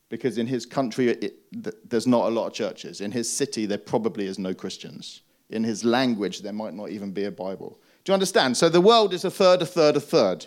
Because 0.08 0.38
in 0.38 0.46
his 0.46 0.66
country, 0.66 1.08
it, 1.08 1.52
th- 1.52 1.76
there's 1.84 2.06
not 2.06 2.26
a 2.26 2.30
lot 2.30 2.46
of 2.46 2.52
churches. 2.52 3.00
In 3.00 3.12
his 3.12 3.30
city, 3.30 3.66
there 3.66 3.78
probably 3.78 4.26
is 4.26 4.38
no 4.38 4.54
Christians. 4.54 5.22
In 5.50 5.64
his 5.64 5.84
language, 5.84 6.42
there 6.42 6.52
might 6.52 6.75
not 6.75 6.90
even 6.90 7.12
be 7.12 7.25
a 7.25 7.30
Bible. 7.30 7.78
Do 8.04 8.10
you 8.10 8.14
understand? 8.14 8.56
So 8.56 8.68
the 8.68 8.80
world 8.80 9.12
is 9.12 9.25
a 9.25 9.30
third, 9.30 9.62
a 9.62 9.66
third, 9.66 9.96
a 9.96 10.00
third. 10.00 10.46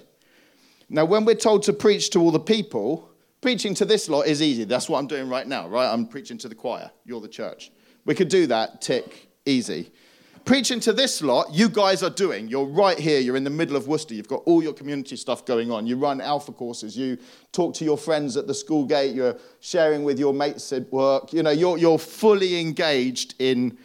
Now, 0.89 1.05
when 1.05 1.25
we're 1.25 1.35
told 1.35 1.63
to 1.63 1.73
preach 1.73 2.09
to 2.11 2.19
all 2.19 2.31
the 2.31 2.39
people, 2.39 3.09
preaching 3.41 3.73
to 3.75 3.85
this 3.85 4.09
lot 4.09 4.27
is 4.27 4.41
easy. 4.41 4.63
That's 4.63 4.89
what 4.89 4.99
I'm 4.99 5.07
doing 5.07 5.29
right 5.29 5.47
now, 5.47 5.67
right? 5.67 5.91
I'm 5.91 6.07
preaching 6.07 6.37
to 6.39 6.49
the 6.49 6.55
choir. 6.55 6.89
You're 7.05 7.21
the 7.21 7.27
church. 7.27 7.71
We 8.05 8.15
could 8.15 8.29
do 8.29 8.47
that, 8.47 8.81
tick, 8.81 9.29
easy. 9.45 9.91
Preaching 10.45 10.79
to 10.81 10.93
this 10.93 11.21
lot, 11.21 11.53
you 11.53 11.69
guys 11.69 12.03
are 12.03 12.09
doing. 12.09 12.47
You're 12.47 12.65
right 12.65 12.97
here. 12.97 13.19
You're 13.19 13.35
in 13.35 13.43
the 13.43 13.49
middle 13.49 13.75
of 13.75 13.87
Worcester. 13.87 14.13
You've 14.13 14.27
got 14.27 14.41
all 14.45 14.63
your 14.63 14.73
community 14.73 15.15
stuff 15.15 15.45
going 15.45 15.71
on. 15.71 15.87
You 15.87 15.95
run 15.95 16.21
alpha 16.21 16.51
courses. 16.51 16.97
You 16.97 17.17
talk 17.51 17.73
to 17.75 17.85
your 17.85 17.97
friends 17.97 18.37
at 18.37 18.47
the 18.47 18.53
school 18.53 18.85
gate. 18.85 19.15
You're 19.15 19.37
sharing 19.59 20.03
with 20.03 20.19
your 20.19 20.33
mates 20.33 20.71
at 20.73 20.91
work. 20.91 21.33
You 21.33 21.43
know, 21.43 21.51
you're, 21.51 21.77
you're 21.77 21.99
fully 21.99 22.59
engaged 22.59 23.35
in 23.39 23.77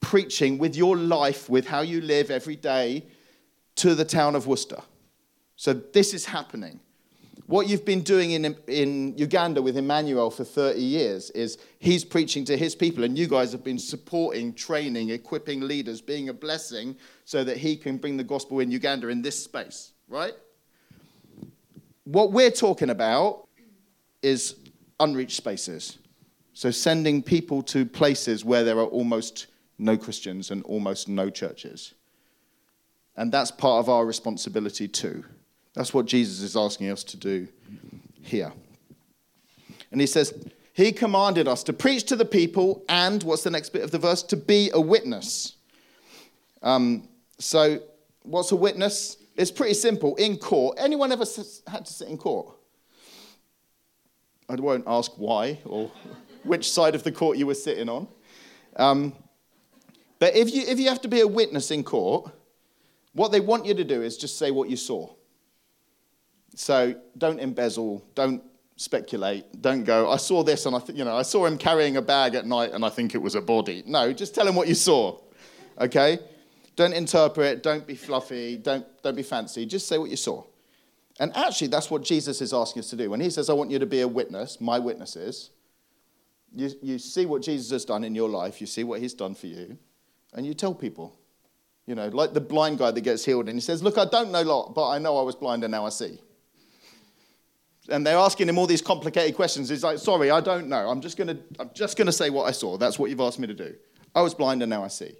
preaching 0.00 0.58
with 0.58 0.76
your 0.76 0.96
life, 0.96 1.48
with 1.48 1.66
how 1.66 1.80
you 1.80 2.00
live 2.00 2.30
every 2.30 2.56
day 2.56 3.06
to 3.76 3.94
the 3.94 4.04
town 4.04 4.36
of 4.36 4.46
Worcester. 4.46 4.82
So 5.56 5.72
this 5.72 6.14
is 6.14 6.24
happening. 6.26 6.80
What 7.52 7.68
you've 7.68 7.84
been 7.84 8.00
doing 8.00 8.30
in, 8.30 8.56
in 8.66 9.18
Uganda 9.18 9.60
with 9.60 9.76
Emmanuel 9.76 10.30
for 10.30 10.42
30 10.42 10.80
years 10.80 11.28
is 11.32 11.58
he's 11.80 12.02
preaching 12.02 12.46
to 12.46 12.56
his 12.56 12.74
people, 12.74 13.04
and 13.04 13.18
you 13.18 13.26
guys 13.26 13.52
have 13.52 13.62
been 13.62 13.78
supporting, 13.78 14.54
training, 14.54 15.10
equipping 15.10 15.60
leaders, 15.60 16.00
being 16.00 16.30
a 16.30 16.32
blessing 16.32 16.96
so 17.26 17.44
that 17.44 17.58
he 17.58 17.76
can 17.76 17.98
bring 17.98 18.16
the 18.16 18.24
gospel 18.24 18.60
in 18.60 18.70
Uganda 18.70 19.08
in 19.08 19.20
this 19.20 19.44
space, 19.44 19.92
right? 20.08 20.32
What 22.04 22.32
we're 22.32 22.50
talking 22.50 22.88
about 22.88 23.46
is 24.22 24.56
unreached 24.98 25.36
spaces. 25.36 25.98
So 26.54 26.70
sending 26.70 27.22
people 27.22 27.62
to 27.64 27.84
places 27.84 28.46
where 28.46 28.64
there 28.64 28.78
are 28.78 28.86
almost 28.86 29.48
no 29.76 29.98
Christians 29.98 30.50
and 30.50 30.64
almost 30.64 31.06
no 31.06 31.28
churches. 31.28 31.92
And 33.14 33.30
that's 33.30 33.50
part 33.50 33.84
of 33.84 33.90
our 33.90 34.06
responsibility 34.06 34.88
too. 34.88 35.22
That's 35.74 35.94
what 35.94 36.06
Jesus 36.06 36.40
is 36.40 36.56
asking 36.56 36.90
us 36.90 37.02
to 37.04 37.16
do 37.16 37.48
here. 38.22 38.52
And 39.90 40.00
he 40.00 40.06
says, 40.06 40.34
He 40.72 40.92
commanded 40.92 41.48
us 41.48 41.62
to 41.64 41.72
preach 41.72 42.04
to 42.04 42.16
the 42.16 42.24
people 42.24 42.84
and, 42.88 43.22
what's 43.22 43.42
the 43.42 43.50
next 43.50 43.70
bit 43.70 43.82
of 43.82 43.90
the 43.90 43.98
verse? 43.98 44.22
To 44.24 44.36
be 44.36 44.70
a 44.72 44.80
witness. 44.80 45.56
Um, 46.62 47.08
so, 47.38 47.80
what's 48.22 48.52
a 48.52 48.56
witness? 48.56 49.16
It's 49.36 49.50
pretty 49.50 49.74
simple. 49.74 50.14
In 50.16 50.36
court, 50.36 50.78
anyone 50.78 51.10
ever 51.10 51.24
had 51.66 51.86
to 51.86 51.92
sit 51.92 52.08
in 52.08 52.18
court? 52.18 52.54
I 54.48 54.54
won't 54.56 54.84
ask 54.86 55.12
why 55.16 55.58
or 55.64 55.90
which 56.44 56.70
side 56.70 56.94
of 56.94 57.02
the 57.02 57.12
court 57.12 57.38
you 57.38 57.46
were 57.46 57.54
sitting 57.54 57.88
on. 57.88 58.08
Um, 58.76 59.14
but 60.18 60.36
if 60.36 60.52
you, 60.54 60.62
if 60.62 60.78
you 60.78 60.88
have 60.88 61.00
to 61.02 61.08
be 61.08 61.20
a 61.20 61.26
witness 61.26 61.70
in 61.70 61.82
court, 61.82 62.30
what 63.14 63.32
they 63.32 63.40
want 63.40 63.66
you 63.66 63.74
to 63.74 63.84
do 63.84 64.02
is 64.02 64.16
just 64.16 64.38
say 64.38 64.50
what 64.50 64.68
you 64.68 64.76
saw. 64.76 65.08
So 66.54 66.94
don't 67.16 67.40
embezzle, 67.40 68.04
don't 68.14 68.42
speculate, 68.76 69.44
don't 69.60 69.84
go, 69.84 70.10
I 70.10 70.16
saw 70.16 70.42
this 70.42 70.66
and 70.66 70.76
I, 70.76 70.80
th- 70.80 70.98
you 70.98 71.04
know, 71.04 71.16
I 71.16 71.22
saw 71.22 71.46
him 71.46 71.56
carrying 71.56 71.96
a 71.96 72.02
bag 72.02 72.34
at 72.34 72.46
night 72.46 72.72
and 72.72 72.84
I 72.84 72.88
think 72.88 73.14
it 73.14 73.18
was 73.18 73.34
a 73.34 73.40
body. 73.40 73.82
No, 73.86 74.12
just 74.12 74.34
tell 74.34 74.46
him 74.46 74.54
what 74.54 74.68
you 74.68 74.74
saw, 74.74 75.18
okay? 75.80 76.18
Don't 76.76 76.92
interpret, 76.92 77.62
don't 77.62 77.86
be 77.86 77.94
fluffy, 77.94 78.56
don't, 78.56 78.84
don't 79.02 79.14
be 79.14 79.22
fancy, 79.22 79.66
just 79.66 79.86
say 79.86 79.98
what 79.98 80.10
you 80.10 80.16
saw. 80.16 80.44
And 81.20 81.34
actually, 81.36 81.68
that's 81.68 81.90
what 81.90 82.02
Jesus 82.02 82.40
is 82.40 82.52
asking 82.52 82.80
us 82.80 82.90
to 82.90 82.96
do. 82.96 83.10
When 83.10 83.20
he 83.20 83.30
says, 83.30 83.50
I 83.50 83.52
want 83.52 83.70
you 83.70 83.78
to 83.78 83.86
be 83.86 84.00
a 84.00 84.08
witness, 84.08 84.60
my 84.60 84.78
witnesses, 84.78 85.50
you, 86.54 86.70
you 86.82 86.98
see 86.98 87.26
what 87.26 87.42
Jesus 87.42 87.70
has 87.70 87.84
done 87.84 88.02
in 88.02 88.14
your 88.14 88.28
life, 88.28 88.60
you 88.60 88.66
see 88.66 88.82
what 88.82 89.00
he's 89.00 89.14
done 89.14 89.34
for 89.34 89.46
you, 89.46 89.78
and 90.32 90.46
you 90.46 90.54
tell 90.54 90.74
people. 90.74 91.16
You 91.86 91.96
know, 91.96 92.08
like 92.08 92.32
the 92.32 92.40
blind 92.40 92.78
guy 92.78 92.92
that 92.92 93.00
gets 93.00 93.24
healed 93.24 93.48
and 93.48 93.56
he 93.56 93.60
says, 93.60 93.82
Look, 93.82 93.98
I 93.98 94.04
don't 94.04 94.30
know 94.30 94.40
a 94.40 94.44
lot, 94.44 94.72
but 94.72 94.88
I 94.88 94.98
know 94.98 95.18
I 95.18 95.22
was 95.22 95.34
blind 95.34 95.64
and 95.64 95.72
now 95.72 95.84
I 95.84 95.88
see 95.88 96.20
and 97.88 98.06
they're 98.06 98.16
asking 98.16 98.48
him 98.48 98.58
all 98.58 98.66
these 98.66 98.82
complicated 98.82 99.34
questions. 99.34 99.68
He's 99.68 99.82
like, 99.82 99.98
sorry, 99.98 100.30
I 100.30 100.40
don't 100.40 100.68
know. 100.68 100.88
I'm 100.88 101.00
just 101.00 101.16
gonna, 101.16 101.36
I'm 101.58 101.70
just 101.74 101.96
gonna 101.96 102.12
say 102.12 102.30
what 102.30 102.44
I 102.44 102.52
saw. 102.52 102.76
That's 102.76 102.98
what 102.98 103.10
you've 103.10 103.20
asked 103.20 103.38
me 103.38 103.46
to 103.48 103.54
do. 103.54 103.74
I 104.14 104.22
was 104.22 104.34
blind 104.34 104.62
and 104.62 104.70
now 104.70 104.84
I 104.84 104.88
see. 104.88 105.16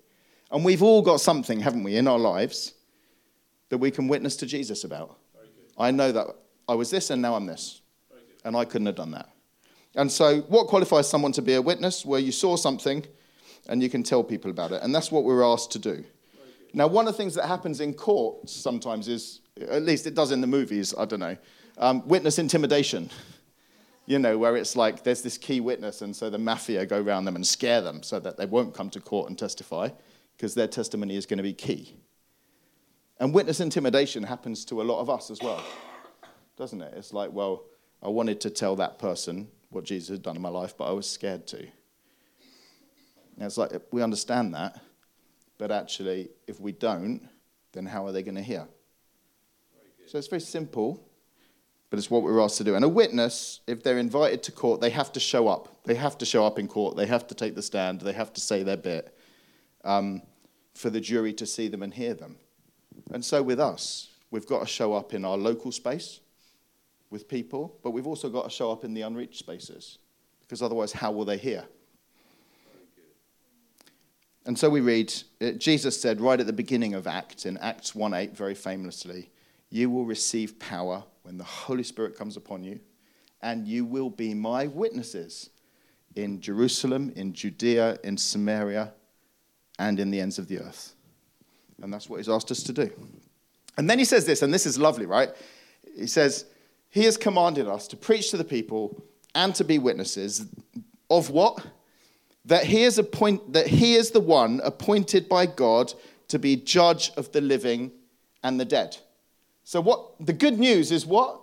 And 0.50 0.64
we've 0.64 0.82
all 0.82 1.02
got 1.02 1.20
something, 1.20 1.60
haven't 1.60 1.82
we, 1.82 1.96
in 1.96 2.06
our 2.06 2.18
lives 2.18 2.74
that 3.70 3.78
we 3.78 3.90
can 3.90 4.06
witness 4.06 4.36
to 4.36 4.46
Jesus 4.46 4.84
about. 4.84 5.18
I 5.78 5.90
know 5.90 6.12
that 6.12 6.26
I 6.68 6.74
was 6.74 6.90
this 6.90 7.10
and 7.10 7.22
now 7.22 7.34
I'm 7.34 7.46
this. 7.46 7.80
And 8.44 8.56
I 8.56 8.64
couldn't 8.64 8.86
have 8.86 8.96
done 8.96 9.12
that. 9.12 9.30
And 9.94 10.10
so, 10.10 10.40
what 10.42 10.66
qualifies 10.66 11.08
someone 11.08 11.32
to 11.32 11.42
be 11.42 11.54
a 11.54 11.62
witness? 11.62 12.04
Where 12.04 12.20
you 12.20 12.32
saw 12.32 12.56
something 12.56 13.04
and 13.68 13.82
you 13.82 13.88
can 13.88 14.02
tell 14.02 14.24
people 14.24 14.50
about 14.50 14.72
it. 14.72 14.82
And 14.82 14.94
that's 14.94 15.12
what 15.12 15.24
we're 15.24 15.44
asked 15.44 15.70
to 15.72 15.78
do. 15.78 16.04
Now, 16.74 16.86
one 16.86 17.06
of 17.06 17.14
the 17.14 17.16
things 17.16 17.34
that 17.34 17.46
happens 17.46 17.80
in 17.80 17.94
court 17.94 18.48
sometimes 18.48 19.06
is, 19.08 19.40
at 19.70 19.82
least 19.82 20.06
it 20.06 20.14
does 20.14 20.32
in 20.32 20.40
the 20.40 20.46
movies, 20.46 20.94
I 20.96 21.04
don't 21.04 21.20
know, 21.20 21.36
um, 21.78 22.06
witness 22.06 22.38
intimidation, 22.38 23.10
you 24.06 24.18
know, 24.18 24.36
where 24.36 24.56
it's 24.56 24.76
like 24.76 25.04
there's 25.04 25.22
this 25.22 25.38
key 25.38 25.60
witness, 25.60 26.02
and 26.02 26.14
so 26.14 26.30
the 26.30 26.38
mafia 26.38 26.84
go 26.86 27.00
around 27.00 27.24
them 27.24 27.36
and 27.36 27.46
scare 27.46 27.80
them 27.80 28.02
so 28.02 28.18
that 28.20 28.36
they 28.36 28.46
won't 28.46 28.74
come 28.74 28.90
to 28.90 29.00
court 29.00 29.28
and 29.28 29.38
testify 29.38 29.88
because 30.36 30.54
their 30.54 30.68
testimony 30.68 31.16
is 31.16 31.26
going 31.26 31.38
to 31.38 31.42
be 31.42 31.52
key. 31.52 31.96
And 33.18 33.32
witness 33.32 33.60
intimidation 33.60 34.24
happens 34.24 34.64
to 34.66 34.82
a 34.82 34.84
lot 34.84 35.00
of 35.00 35.08
us 35.08 35.30
as 35.30 35.40
well, 35.40 35.62
doesn't 36.56 36.80
it? 36.80 36.94
It's 36.96 37.12
like, 37.12 37.32
well, 37.32 37.64
I 38.02 38.08
wanted 38.08 38.40
to 38.40 38.50
tell 38.50 38.74
that 38.76 38.98
person 38.98 39.48
what 39.70 39.84
Jesus 39.84 40.08
had 40.08 40.22
done 40.22 40.36
in 40.36 40.42
my 40.42 40.48
life, 40.48 40.76
but 40.76 40.88
I 40.88 40.92
was 40.92 41.08
scared 41.08 41.46
to. 41.48 41.58
And 41.58 43.46
it's 43.46 43.56
like, 43.56 43.70
we 43.92 44.02
understand 44.02 44.54
that, 44.54 44.80
but 45.56 45.70
actually, 45.70 46.30
if 46.46 46.60
we 46.60 46.72
don't, 46.72 47.28
then 47.72 47.86
how 47.86 48.06
are 48.06 48.12
they 48.12 48.22
going 48.22 48.34
to 48.34 48.42
hear? 48.42 48.66
So 50.06 50.18
it's 50.18 50.26
very 50.26 50.40
simple 50.40 51.02
but 51.92 51.98
it's 51.98 52.10
what 52.10 52.22
we're 52.22 52.40
asked 52.40 52.56
to 52.56 52.64
do. 52.64 52.74
And 52.74 52.86
a 52.86 52.88
witness, 52.88 53.60
if 53.66 53.82
they're 53.82 53.98
invited 53.98 54.42
to 54.44 54.50
court, 54.50 54.80
they 54.80 54.88
have 54.88 55.12
to 55.12 55.20
show 55.20 55.46
up. 55.46 55.68
They 55.84 55.94
have 55.94 56.16
to 56.16 56.24
show 56.24 56.46
up 56.46 56.58
in 56.58 56.66
court. 56.66 56.96
They 56.96 57.04
have 57.04 57.26
to 57.26 57.34
take 57.34 57.54
the 57.54 57.60
stand. 57.60 58.00
They 58.00 58.14
have 58.14 58.32
to 58.32 58.40
say 58.40 58.62
their 58.62 58.78
bit 58.78 59.14
um, 59.84 60.22
for 60.72 60.88
the 60.88 61.02
jury 61.02 61.34
to 61.34 61.44
see 61.44 61.68
them 61.68 61.82
and 61.82 61.92
hear 61.92 62.14
them. 62.14 62.36
And 63.10 63.22
so 63.22 63.42
with 63.42 63.60
us, 63.60 64.08
we've 64.30 64.46
got 64.46 64.60
to 64.60 64.66
show 64.66 64.94
up 64.94 65.12
in 65.12 65.22
our 65.26 65.36
local 65.36 65.70
space 65.70 66.20
with 67.10 67.28
people, 67.28 67.78
but 67.82 67.90
we've 67.90 68.06
also 68.06 68.30
got 68.30 68.44
to 68.44 68.50
show 68.50 68.72
up 68.72 68.86
in 68.86 68.94
the 68.94 69.02
unreached 69.02 69.38
spaces 69.38 69.98
because 70.40 70.62
otherwise, 70.62 70.92
how 70.92 71.12
will 71.12 71.26
they 71.26 71.36
hear? 71.36 71.62
And 74.46 74.58
so 74.58 74.70
we 74.70 74.80
read, 74.80 75.12
uh, 75.42 75.50
Jesus 75.50 76.00
said 76.00 76.22
right 76.22 76.40
at 76.40 76.46
the 76.46 76.54
beginning 76.54 76.94
of 76.94 77.06
Acts, 77.06 77.44
in 77.44 77.58
Acts 77.58 77.94
1 77.94 78.14
8, 78.14 78.34
very 78.34 78.54
famously, 78.54 79.30
You 79.68 79.90
will 79.90 80.06
receive 80.06 80.58
power 80.58 81.04
when 81.22 81.38
the 81.38 81.44
Holy 81.44 81.82
Spirit 81.82 82.16
comes 82.16 82.36
upon 82.36 82.62
you, 82.64 82.80
and 83.42 83.66
you 83.66 83.84
will 83.84 84.10
be 84.10 84.34
my 84.34 84.66
witnesses 84.66 85.50
in 86.14 86.40
Jerusalem, 86.40 87.12
in 87.16 87.32
Judea, 87.32 87.98
in 88.04 88.16
Samaria, 88.16 88.92
and 89.78 89.98
in 89.98 90.10
the 90.10 90.20
ends 90.20 90.38
of 90.38 90.48
the 90.48 90.60
earth. 90.60 90.94
And 91.82 91.92
that's 91.92 92.08
what 92.08 92.18
he's 92.18 92.28
asked 92.28 92.50
us 92.50 92.62
to 92.64 92.72
do. 92.72 92.90
And 93.76 93.88
then 93.88 93.98
he 93.98 94.04
says 94.04 94.26
this, 94.26 94.42
and 94.42 94.52
this 94.52 94.66
is 94.66 94.78
lovely, 94.78 95.06
right? 95.06 95.30
He 95.96 96.06
says, 96.06 96.46
He 96.90 97.04
has 97.04 97.16
commanded 97.16 97.66
us 97.66 97.88
to 97.88 97.96
preach 97.96 98.30
to 98.30 98.36
the 98.36 98.44
people 98.44 99.02
and 99.34 99.54
to 99.54 99.64
be 99.64 99.78
witnesses 99.78 100.46
of 101.10 101.30
what? 101.30 101.64
That 102.44 102.64
he 102.64 102.82
is, 102.82 102.98
appoint- 102.98 103.52
that 103.52 103.66
he 103.66 103.94
is 103.94 104.10
the 104.10 104.20
one 104.20 104.60
appointed 104.64 105.28
by 105.28 105.46
God 105.46 105.92
to 106.28 106.38
be 106.38 106.56
judge 106.56 107.12
of 107.16 107.32
the 107.32 107.40
living 107.40 107.92
and 108.42 108.58
the 108.58 108.64
dead. 108.64 108.98
So, 109.64 109.80
what 109.80 110.14
the 110.24 110.32
good 110.32 110.58
news 110.58 110.90
is 110.90 111.06
what? 111.06 111.40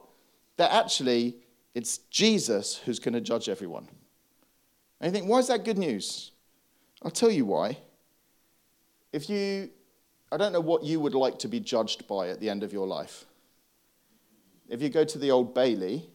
That 0.58 0.72
actually 0.74 1.38
it's 1.74 2.00
Jesus 2.10 2.78
who's 2.78 3.00
going 3.00 3.14
to 3.14 3.22
judge 3.22 3.48
everyone. 3.48 3.88
And 5.00 5.14
you 5.14 5.18
think, 5.18 5.30
why 5.30 5.40
is 5.40 5.48
that 5.48 5.64
good 5.64 5.78
news? 5.78 6.32
I'll 7.02 7.12
tell 7.12 7.32
you 7.32 7.46
why. 7.46 7.78
If 9.14 9.30
you, 9.30 9.70
I 10.32 10.38
don't 10.38 10.52
know 10.52 10.60
what 10.60 10.84
you 10.84 11.00
would 11.00 11.14
like 11.14 11.40
to 11.40 11.48
be 11.48 11.60
judged 11.60 12.08
by 12.08 12.30
at 12.30 12.40
the 12.40 12.50
end 12.50 12.64
of 12.64 12.74
your 12.74 12.86
life. 12.86 13.26
If 14.68 14.82
you 14.82 14.90
go 14.90 15.04
to 15.06 15.18
the 15.18 15.32
Old 15.32 15.56
Bailey, 15.56 16.10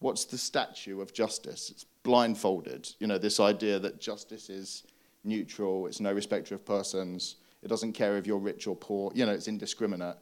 what's 0.00 0.26
the 0.26 0.38
statue 0.38 1.00
of 1.00 1.12
justice? 1.12 1.70
It's 1.70 1.84
blindfolded. 2.02 2.88
You 3.00 3.06
know, 3.06 3.18
this 3.18 3.40
idea 3.40 3.78
that 3.78 4.00
justice 4.00 4.50
is 4.50 4.84
neutral, 5.24 5.86
it's 5.86 5.98
no 5.98 6.12
respecter 6.12 6.54
of 6.54 6.64
persons, 6.64 7.36
it 7.62 7.68
doesn't 7.68 7.94
care 7.94 8.16
if 8.16 8.26
you're 8.26 8.38
rich 8.38 8.66
or 8.66 8.76
poor, 8.76 9.10
you 9.14 9.26
know, 9.26 9.32
it's 9.32 9.48
indiscriminate. 9.48 10.16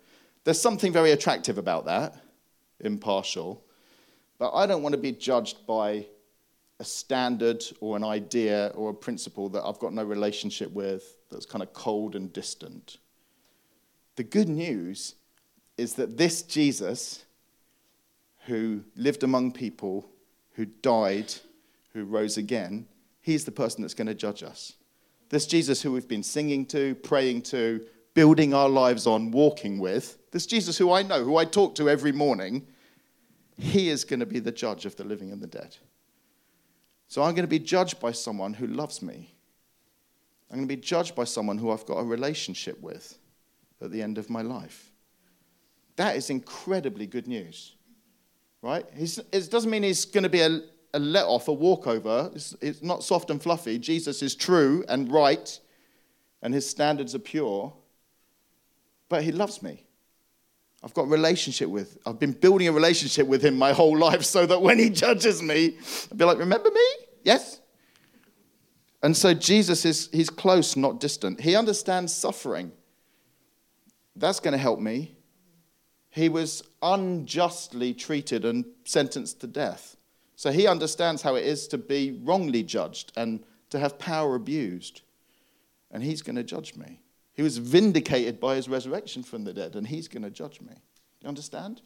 There's 0.44 0.60
something 0.60 0.92
very 0.92 1.12
attractive 1.12 1.58
about 1.58 1.86
that, 1.86 2.14
impartial. 2.80 3.64
But 4.38 4.52
I 4.52 4.66
don't 4.66 4.82
want 4.82 4.94
to 4.94 5.00
be 5.00 5.12
judged 5.12 5.66
by 5.66 6.06
a 6.80 6.84
standard 6.84 7.64
or 7.80 7.96
an 7.96 8.04
idea 8.04 8.72
or 8.74 8.90
a 8.90 8.94
principle 8.94 9.48
that 9.50 9.64
I've 9.64 9.78
got 9.78 9.94
no 9.94 10.04
relationship 10.04 10.70
with, 10.72 11.16
that's 11.30 11.46
kind 11.46 11.62
of 11.62 11.72
cold 11.72 12.14
and 12.14 12.32
distant. 12.32 12.98
The 14.16 14.24
good 14.24 14.48
news 14.48 15.14
is 15.78 15.94
that 15.94 16.16
this 16.16 16.42
Jesus, 16.42 17.24
who 18.46 18.82
lived 18.96 19.22
among 19.22 19.52
people, 19.52 20.08
who 20.52 20.66
died, 20.66 21.32
who 21.92 22.04
rose 22.04 22.36
again, 22.36 22.86
he's 23.20 23.44
the 23.44 23.52
person 23.52 23.82
that's 23.82 23.94
going 23.94 24.06
to 24.06 24.14
judge 24.14 24.42
us. 24.42 24.74
This 25.30 25.46
Jesus 25.46 25.80
who 25.80 25.92
we've 25.92 26.06
been 26.06 26.22
singing 26.22 26.66
to, 26.66 26.94
praying 26.96 27.42
to, 27.42 27.84
building 28.14 28.54
our 28.54 28.68
lives 28.68 29.06
on, 29.06 29.30
walking 29.30 29.78
with, 29.78 30.18
this 30.30 30.46
Jesus 30.46 30.78
who 30.78 30.92
I 30.92 31.02
know, 31.02 31.24
who 31.24 31.36
I 31.36 31.44
talk 31.44 31.74
to 31.76 31.90
every 31.90 32.12
morning, 32.12 32.66
he 33.58 33.88
is 33.88 34.04
going 34.04 34.20
to 34.20 34.26
be 34.26 34.38
the 34.38 34.52
judge 34.52 34.86
of 34.86 34.96
the 34.96 35.04
living 35.04 35.30
and 35.32 35.42
the 35.42 35.46
dead. 35.46 35.76
So 37.08 37.22
I'm 37.22 37.34
going 37.34 37.44
to 37.44 37.48
be 37.48 37.58
judged 37.58 38.00
by 38.00 38.12
someone 38.12 38.54
who 38.54 38.66
loves 38.66 39.02
me. 39.02 39.34
I'm 40.50 40.58
going 40.58 40.68
to 40.68 40.76
be 40.76 40.80
judged 40.80 41.14
by 41.14 41.24
someone 41.24 41.58
who 41.58 41.70
I've 41.70 41.86
got 41.86 41.98
a 41.98 42.04
relationship 42.04 42.80
with 42.80 43.18
at 43.80 43.90
the 43.90 44.02
end 44.02 44.18
of 44.18 44.30
my 44.30 44.42
life. 44.42 44.90
That 45.96 46.16
is 46.16 46.30
incredibly 46.30 47.06
good 47.06 47.28
news, 47.28 47.74
right? 48.62 48.84
He's, 48.96 49.18
it 49.18 49.50
doesn't 49.50 49.70
mean 49.70 49.82
he's 49.82 50.04
going 50.04 50.24
to 50.24 50.30
be 50.30 50.40
a, 50.40 50.60
a 50.92 50.98
let 50.98 51.26
off, 51.26 51.48
a 51.48 51.52
walkover. 51.52 52.30
It's, 52.34 52.56
it's 52.60 52.82
not 52.82 53.04
soft 53.04 53.30
and 53.30 53.42
fluffy. 53.42 53.78
Jesus 53.78 54.22
is 54.22 54.34
true 54.34 54.84
and 54.88 55.10
right, 55.12 55.58
and 56.42 56.52
his 56.52 56.68
standards 56.68 57.14
are 57.14 57.20
pure, 57.20 57.72
but 59.14 59.22
he 59.22 59.30
loves 59.30 59.62
me. 59.62 59.86
I've 60.82 60.92
got 60.92 61.02
a 61.02 61.06
relationship 61.06 61.68
with. 61.68 61.98
I've 62.04 62.18
been 62.18 62.32
building 62.32 62.66
a 62.66 62.72
relationship 62.72 63.28
with 63.28 63.44
him 63.44 63.56
my 63.56 63.72
whole 63.72 63.96
life 63.96 64.24
so 64.24 64.44
that 64.44 64.60
when 64.60 64.76
he 64.76 64.90
judges 64.90 65.40
me, 65.40 65.76
I'll 66.10 66.16
be 66.16 66.24
like, 66.24 66.38
remember 66.38 66.68
me? 66.68 66.86
Yes? 67.22 67.60
And 69.04 69.16
so 69.16 69.32
Jesus 69.32 69.84
is 69.84 70.08
he's 70.12 70.30
close, 70.30 70.74
not 70.74 70.98
distant. 70.98 71.40
He 71.40 71.54
understands 71.54 72.12
suffering. 72.12 72.72
That's 74.16 74.40
going 74.40 74.50
to 74.50 74.58
help 74.58 74.80
me. 74.80 75.14
He 76.10 76.28
was 76.28 76.64
unjustly 76.82 77.94
treated 77.94 78.44
and 78.44 78.64
sentenced 78.84 79.40
to 79.42 79.46
death. 79.46 79.96
So 80.34 80.50
he 80.50 80.66
understands 80.66 81.22
how 81.22 81.36
it 81.36 81.44
is 81.44 81.68
to 81.68 81.78
be 81.78 82.18
wrongly 82.24 82.64
judged 82.64 83.12
and 83.16 83.44
to 83.70 83.78
have 83.78 83.96
power 83.96 84.34
abused. 84.34 85.02
And 85.92 86.02
he's 86.02 86.20
going 86.20 86.34
to 86.34 86.42
judge 86.42 86.74
me. 86.74 87.03
He 87.34 87.42
was 87.42 87.58
vindicated 87.58 88.40
by 88.40 88.56
his 88.56 88.68
resurrection 88.68 89.22
from 89.22 89.44
the 89.44 89.52
dead, 89.52 89.74
and 89.74 89.86
he's 89.86 90.08
going 90.08 90.22
to 90.22 90.30
judge 90.30 90.60
me. 90.60 90.74
You 91.20 91.28
understand? 91.28 91.82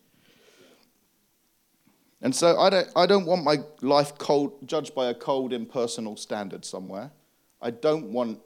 And 2.20 2.34
so 2.34 2.58
I 2.58 2.68
don't, 2.68 2.88
I 2.96 3.06
don't 3.06 3.26
want 3.26 3.44
my 3.44 3.58
life 3.80 4.18
cold, 4.18 4.66
judged 4.66 4.94
by 4.94 5.06
a 5.06 5.14
cold, 5.14 5.52
impersonal 5.52 6.16
standard 6.16 6.64
somewhere. 6.64 7.12
I 7.62 7.70
don't 7.70 8.12
want, 8.12 8.40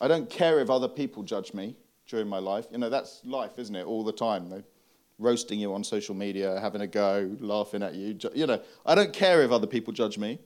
I 0.00 0.08
don't 0.08 0.30
care 0.30 0.60
if 0.60 0.70
other 0.70 0.88
people 0.88 1.22
judge 1.22 1.52
me 1.52 1.76
during 2.06 2.28
my 2.28 2.38
life. 2.38 2.66
You 2.70 2.78
know, 2.78 2.88
that's 2.88 3.22
life, 3.24 3.58
isn't 3.58 3.74
it? 3.74 3.86
All 3.86 4.04
the 4.04 4.12
time. 4.12 4.48
They're 4.48 4.64
roasting 5.18 5.58
you 5.58 5.74
on 5.74 5.82
social 5.82 6.14
media, 6.14 6.60
having 6.60 6.80
a 6.80 6.86
go, 6.86 7.36
laughing 7.40 7.82
at 7.82 7.94
you. 7.94 8.18
You 8.34 8.46
know, 8.46 8.62
I 8.84 8.94
don't 8.94 9.12
care 9.12 9.42
if 9.42 9.50
other 9.50 9.66
people 9.66 9.92
judge 9.92 10.16
me. 10.16 10.38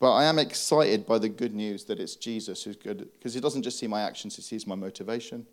But 0.00 0.14
I 0.14 0.24
am 0.24 0.38
excited 0.38 1.06
by 1.06 1.18
the 1.18 1.28
good 1.28 1.54
news 1.54 1.84
that 1.84 2.00
it's 2.00 2.16
Jesus 2.16 2.64
who's 2.64 2.76
good, 2.76 3.10
because 3.12 3.34
he 3.34 3.40
doesn't 3.40 3.62
just 3.62 3.78
see 3.78 3.86
my 3.86 4.00
actions, 4.00 4.34
he 4.34 4.42
sees 4.42 4.66
my 4.66 4.74
motivation. 4.74 5.46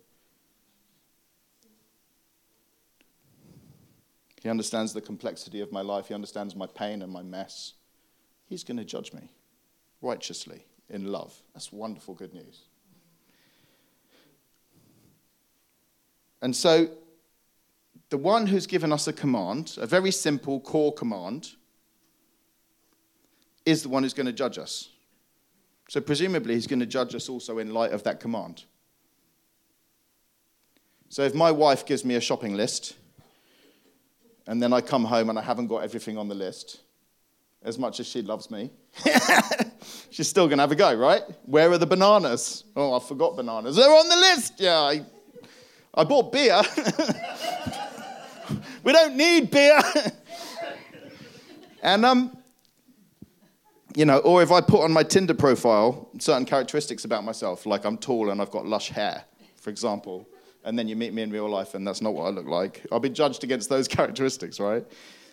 He 4.42 4.48
understands 4.48 4.94
the 4.94 5.00
complexity 5.02 5.60
of 5.60 5.70
my 5.70 5.82
life. 5.82 6.08
He 6.08 6.14
understands 6.14 6.56
my 6.56 6.66
pain 6.66 7.02
and 7.02 7.12
my 7.12 7.22
mess. 7.22 7.74
He's 8.46 8.64
going 8.64 8.78
to 8.78 8.84
judge 8.84 9.12
me 9.12 9.30
righteously 10.00 10.64
in 10.88 11.12
love. 11.12 11.34
That's 11.52 11.70
wonderful 11.70 12.14
good 12.14 12.32
news. 12.32 12.62
And 16.40 16.54
so, 16.54 16.88
the 18.10 18.16
one 18.16 18.46
who's 18.46 18.66
given 18.66 18.92
us 18.92 19.08
a 19.08 19.12
command, 19.12 19.76
a 19.78 19.86
very 19.86 20.12
simple 20.12 20.60
core 20.60 20.94
command, 20.94 21.50
is 23.68 23.82
the 23.82 23.88
one 23.88 24.02
who's 24.02 24.14
going 24.14 24.26
to 24.26 24.32
judge 24.32 24.58
us. 24.58 24.90
So, 25.88 26.00
presumably, 26.00 26.54
he's 26.54 26.66
going 26.66 26.80
to 26.80 26.86
judge 26.86 27.14
us 27.14 27.28
also 27.28 27.58
in 27.58 27.72
light 27.72 27.92
of 27.92 28.02
that 28.04 28.20
command. 28.20 28.64
So, 31.08 31.22
if 31.22 31.34
my 31.34 31.50
wife 31.50 31.86
gives 31.86 32.04
me 32.04 32.14
a 32.14 32.20
shopping 32.20 32.56
list, 32.56 32.96
and 34.46 34.62
then 34.62 34.72
I 34.72 34.80
come 34.80 35.04
home 35.04 35.30
and 35.30 35.38
I 35.38 35.42
haven't 35.42 35.66
got 35.66 35.78
everything 35.78 36.16
on 36.16 36.28
the 36.28 36.34
list, 36.34 36.80
as 37.62 37.78
much 37.78 38.00
as 38.00 38.06
she 38.06 38.22
loves 38.22 38.50
me, 38.50 38.70
she's 40.10 40.28
still 40.28 40.46
going 40.46 40.58
to 40.58 40.62
have 40.62 40.72
a 40.72 40.76
go, 40.76 40.94
right? 40.94 41.22
Where 41.44 41.70
are 41.70 41.78
the 41.78 41.86
bananas? 41.86 42.64
Oh, 42.74 42.94
I 42.94 43.00
forgot 43.00 43.36
bananas. 43.36 43.76
They're 43.76 43.90
on 43.90 44.08
the 44.08 44.16
list. 44.16 44.54
Yeah, 44.58 44.78
I, 44.78 45.04
I 45.94 46.04
bought 46.04 46.32
beer. 46.32 46.60
we 48.82 48.92
don't 48.92 49.16
need 49.16 49.50
beer. 49.50 49.80
and, 51.82 52.04
um, 52.04 52.37
you 53.94 54.04
know, 54.04 54.18
or 54.18 54.42
if 54.42 54.52
I 54.52 54.60
put 54.60 54.82
on 54.82 54.92
my 54.92 55.02
Tinder 55.02 55.34
profile 55.34 56.08
certain 56.18 56.44
characteristics 56.44 57.04
about 57.04 57.24
myself, 57.24 57.66
like 57.66 57.84
I'm 57.84 57.96
tall 57.96 58.30
and 58.30 58.40
I've 58.40 58.50
got 58.50 58.66
lush 58.66 58.90
hair, 58.90 59.24
for 59.56 59.70
example, 59.70 60.28
and 60.64 60.78
then 60.78 60.88
you 60.88 60.96
meet 60.96 61.12
me 61.14 61.22
in 61.22 61.30
real 61.30 61.48
life 61.48 61.74
and 61.74 61.86
that's 61.86 62.02
not 62.02 62.12
what 62.14 62.24
I 62.24 62.30
look 62.30 62.46
like. 62.46 62.86
I'll 62.92 63.00
be 63.00 63.08
judged 63.08 63.44
against 63.44 63.68
those 63.68 63.88
characteristics, 63.96 64.60
right? 64.60 64.84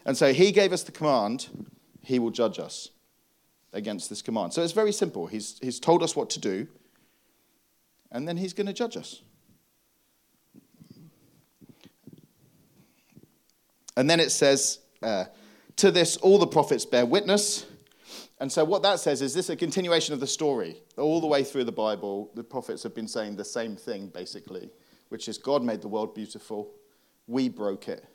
And 0.06 0.16
so 0.16 0.34
he 0.34 0.52
gave 0.52 0.72
us 0.72 0.84
the 0.84 0.92
command, 0.92 1.68
he 2.02 2.20
will 2.20 2.32
judge 2.32 2.60
us 2.60 2.90
against 3.74 4.10
this 4.10 4.22
command. 4.22 4.54
So 4.54 4.64
it's 4.64 4.74
very 4.74 4.94
simple. 4.94 5.28
He's, 5.28 5.60
he's 5.62 5.80
told 5.80 6.02
us 6.02 6.16
what 6.16 6.30
to 6.32 6.40
do, 6.40 6.68
and 8.12 8.28
then 8.28 8.38
he's 8.38 8.54
going 8.54 8.68
to 8.68 8.74
judge 8.74 8.96
us. 8.96 9.22
And 13.98 14.10
then 14.10 14.20
it 14.20 14.32
says, 14.32 14.80
uh, 15.02 15.26
To 15.78 15.92
this 15.92 16.18
all 16.18 16.38
the 16.38 16.48
prophets 16.48 16.86
bear 16.86 17.06
witness. 17.06 17.66
And 18.40 18.52
so, 18.52 18.66
what 18.66 18.84
that 18.84 19.00
says 19.00 19.22
is 19.22 19.34
this 19.34 19.50
a 19.50 19.56
continuation 19.56 20.14
of 20.14 20.20
the 20.20 20.28
story. 20.28 20.78
All 20.98 21.22
the 21.22 21.28
way 21.28 21.44
through 21.44 21.64
the 21.64 21.72
Bible, 21.72 22.32
the 22.36 22.44
prophets 22.44 22.84
have 22.84 22.94
been 22.94 23.08
saying 23.08 23.38
the 23.38 23.46
same 23.46 23.76
thing, 23.76 24.08
basically 24.08 24.70
which 25.10 25.28
is 25.28 25.38
God 25.38 25.64
made 25.64 25.82
the 25.82 25.88
world 25.88 26.14
beautiful. 26.14 26.72
We 27.28 27.50
broke 27.50 27.88
it 27.88 28.06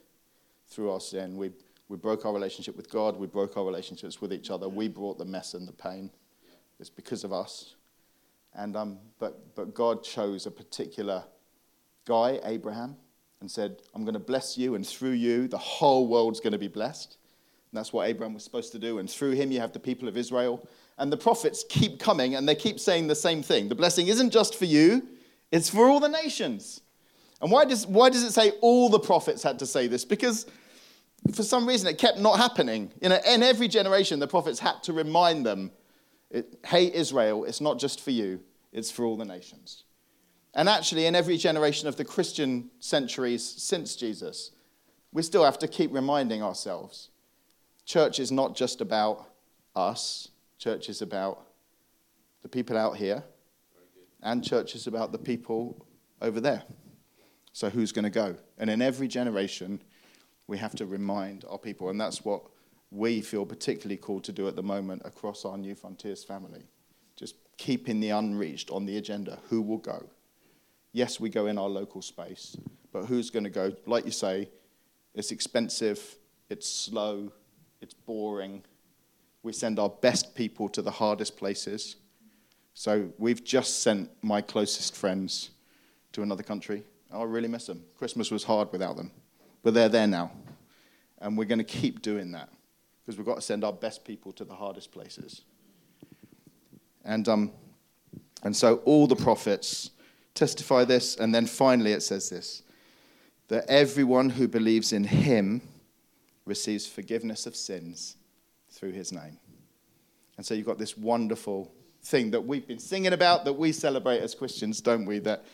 through 0.69 0.91
our 0.91 1.01
sin. 1.01 1.37
We, 1.37 1.51
we 1.89 1.97
broke 1.97 2.25
our 2.25 2.33
relationship 2.33 2.77
with 2.77 2.91
God. 2.91 3.17
We 3.17 3.27
broke 3.27 3.57
our 3.57 3.65
relationships 3.65 4.21
with 4.21 4.33
each 4.33 4.51
other. 4.51 4.69
We 4.69 4.89
brought 4.89 5.19
the 5.19 5.25
mess 5.25 5.55
and 5.55 5.67
the 5.67 5.73
pain. 5.73 6.11
It's 6.79 6.91
because 6.91 7.25
of 7.25 7.33
us. 7.33 7.75
And, 8.55 8.77
um, 8.77 8.99
but, 9.19 9.55
but 9.55 9.75
God 9.75 10.03
chose 10.03 10.47
a 10.47 10.51
particular 10.51 11.25
guy, 12.05 12.41
Abraham, 12.45 12.97
and 13.41 13.51
said, 13.51 13.81
I'm 13.95 14.05
going 14.05 14.15
to 14.15 14.21
bless 14.21 14.59
you, 14.59 14.75
and 14.75 14.87
through 14.87 15.13
you, 15.13 15.49
the 15.49 15.59
whole 15.59 16.09
world's 16.09 16.41
going 16.41 16.53
to 16.53 16.59
be 16.59 16.69
blessed. 16.69 17.17
And 17.71 17.79
that's 17.79 17.93
what 17.93 18.09
Abraham 18.09 18.35
was 18.35 18.43
supposed 18.43 18.73
to 18.73 18.79
do. 18.79 18.99
And 18.99 19.09
through 19.09 19.33
him, 19.33 19.53
you 19.53 19.61
have 19.61 19.73
the 19.73 19.79
people 19.79 20.09
of 20.09 20.17
Israel. 20.17 20.69
And 20.99 21.13
the 21.13 21.17
prophets 21.17 21.65
keep 21.69 22.01
coming, 22.01 22.35
and 22.35 22.49
they 22.49 22.55
keep 22.55 22.81
saying 22.81 23.07
the 23.07 23.15
same 23.15 23.43
thing. 23.43 23.69
The 23.69 23.75
blessing 23.75 24.09
isn't 24.09 24.31
just 24.31 24.57
for 24.57 24.65
you, 24.65 25.07
it's 25.53 25.71
for 25.71 25.89
all 25.89 26.01
the 26.01 26.09
nations. 26.09 26.81
And 27.41 27.51
why 27.51 27.65
does, 27.65 27.87
why 27.87 28.11
does 28.11 28.23
it 28.23 28.33
say 28.33 28.53
all 28.61 28.89
the 28.91 28.99
prophets 28.99 29.43
had 29.43 29.59
to 29.61 29.67
say 29.67 29.87
this? 29.87 30.05
Because 30.05 30.47
for 31.35 31.43
some 31.43 31.67
reason 31.67 31.89
it 31.89 31.97
kept 31.97 32.19
not 32.19 32.39
happening. 32.39 32.93
You 33.01 33.09
know, 33.09 33.21
in 33.27 33.43
every 33.43 33.69
generation, 33.69 34.19
the 34.19 34.27
prophets 34.27 34.59
had 34.59 34.83
to 34.85 34.93
remind 34.93 35.47
them 35.47 35.71
hey, 36.65 36.93
Israel, 36.93 37.45
it's 37.45 37.61
not 37.61 37.79
just 37.79 38.01
for 38.01 38.13
you, 38.13 38.41
it's 38.73 38.91
for 38.91 39.05
all 39.05 39.17
the 39.17 39.25
nations. 39.25 39.85
And 40.55 40.69
actually, 40.69 41.07
in 41.07 41.17
every 41.17 41.37
generation 41.37 41.89
of 41.89 41.97
the 41.97 42.05
Christian 42.05 42.71
centuries 42.79 43.45
since 43.45 43.97
Jesus, 43.97 44.53
we 45.13 45.23
still 45.23 45.45
have 45.45 45.59
to 45.59 45.69
keep 45.69 45.93
reminding 45.93 46.43
ourselves 46.43 47.11
church 47.91 48.21
is 48.21 48.31
not 48.31 48.55
just 48.55 48.81
about 48.81 49.31
us, 49.75 50.29
church 50.59 50.89
is 50.89 51.03
about 51.03 51.43
the 52.43 52.49
people 52.49 52.79
out 52.79 52.97
here 52.97 53.25
and 54.23 54.45
church 54.45 54.77
is 54.77 54.87
about 54.87 55.11
the 55.11 55.19
people 55.19 55.85
over 56.23 56.41
there. 56.41 56.63
So 57.53 57.69
who's 57.69 57.91
going 57.91 58.05
to 58.05 58.11
go? 58.11 58.37
And 58.59 58.71
in 58.71 58.81
every 58.81 59.09
generation, 59.09 59.83
we 60.47 60.57
have 60.59 60.77
to 60.77 60.87
remind 60.87 61.45
our 61.49 61.59
people, 61.59 61.91
and 61.91 62.01
that's 62.01 62.25
what 62.25 62.43
we 62.93 63.21
feel 63.21 63.45
particularly 63.45 63.97
called 63.97 64.23
to 64.25 64.33
do 64.33 64.47
at 64.47 64.55
the 64.55 64.63
moment 64.63 65.03
across 65.05 65.45
our 65.45 65.59
New 65.59 65.75
Frontiers 65.75 66.23
family. 66.23 66.63
Just 67.17 67.35
keeping 67.57 67.99
the 67.99 68.11
unreached 68.11 68.71
on 68.71 68.87
the 68.87 68.99
agenda. 68.99 69.41
Who 69.49 69.63
will 69.63 69.79
go? 69.79 70.09
Yes, 70.93 71.19
we 71.19 71.29
go 71.29 71.47
in 71.47 71.59
our 71.59 71.69
local 71.69 72.03
space, 72.03 72.57
but 72.93 73.07
who's 73.07 73.31
going 73.31 73.45
to 73.45 73.51
go? 73.51 73.73
Like 73.85 74.05
you 74.05 74.13
say, 74.13 74.49
it's 75.13 75.33
expensive, 75.33 76.19
it's 76.49 76.71
slow, 76.71 77.33
it's 77.81 77.95
boring. 77.95 78.63
We 79.43 79.53
send 79.53 79.79
our 79.79 79.89
best 79.89 80.35
people 80.35 80.69
to 80.71 80.83
the 80.83 80.91
hardest 80.91 81.37
places. 81.37 81.97
So 82.75 83.11
we've 83.19 83.43
just 83.43 83.83
sent 83.83 84.11
my 84.23 84.41
closest 84.41 84.95
friends 84.97 85.51
to 86.13 86.23
another 86.23 86.43
country. 86.43 86.85
I 87.13 87.23
really 87.25 87.49
miss 87.49 87.67
them. 87.67 87.85
Christmas 87.97 88.31
was 88.31 88.45
hard 88.45 88.71
without 88.73 88.97
them, 88.97 89.11
but 89.63 89.75
they're 89.75 89.89
there 89.89 90.07
now. 90.07 90.31
And 91.19 91.37
we're 91.37 91.45
going 91.45 91.59
to 91.59 91.65
keep 91.65 92.03
doing 92.03 92.33
that 92.33 92.49
because 93.01 93.19
we've 93.19 93.27
got 93.27 93.37
to 93.37 93.43
send 93.43 93.65
our 93.65 93.73
best 93.73 94.05
people 94.05 94.33
to 94.33 94.45
the 94.45 94.55
hardest 94.55 94.93
places. 94.93 95.43
And, 97.05 97.29
um, 97.29 97.53
and 98.43 98.55
so 98.55 98.77
all 98.85 99.07
the 99.07 99.17
prophets 99.17 99.91
testify 100.35 100.85
this. 100.85 101.17
And 101.17 101.35
then 101.35 101.47
finally 101.47 101.93
it 101.93 102.03
says 102.03 102.31
this 102.31 102.63
that 103.49 103.65
everyone 103.69 104.31
who 104.31 104.47
believes 104.47 104.93
in 104.93 105.03
him 105.03 105.61
receives 106.51 106.85
forgiveness 106.85 107.47
of 107.47 107.55
sins 107.55 108.17
through 108.71 108.91
his 108.91 109.13
name. 109.13 109.39
And 110.37 110.45
so 110.45 110.53
you've 110.53 110.67
got 110.67 110.79
this 110.79 110.99
wonderful 110.99 111.73
thing 112.03 112.33
that 112.33 112.45
we've 112.45 112.67
been 112.67 112.81
singing 112.81 113.13
about, 113.13 113.45
that 113.45 113.53
we 113.53 113.71
celebrate 113.71 114.19
as 114.19 114.35
Christians, 114.35 114.81
don't 114.81 115.07
we? 115.07 115.21
That 115.21 115.45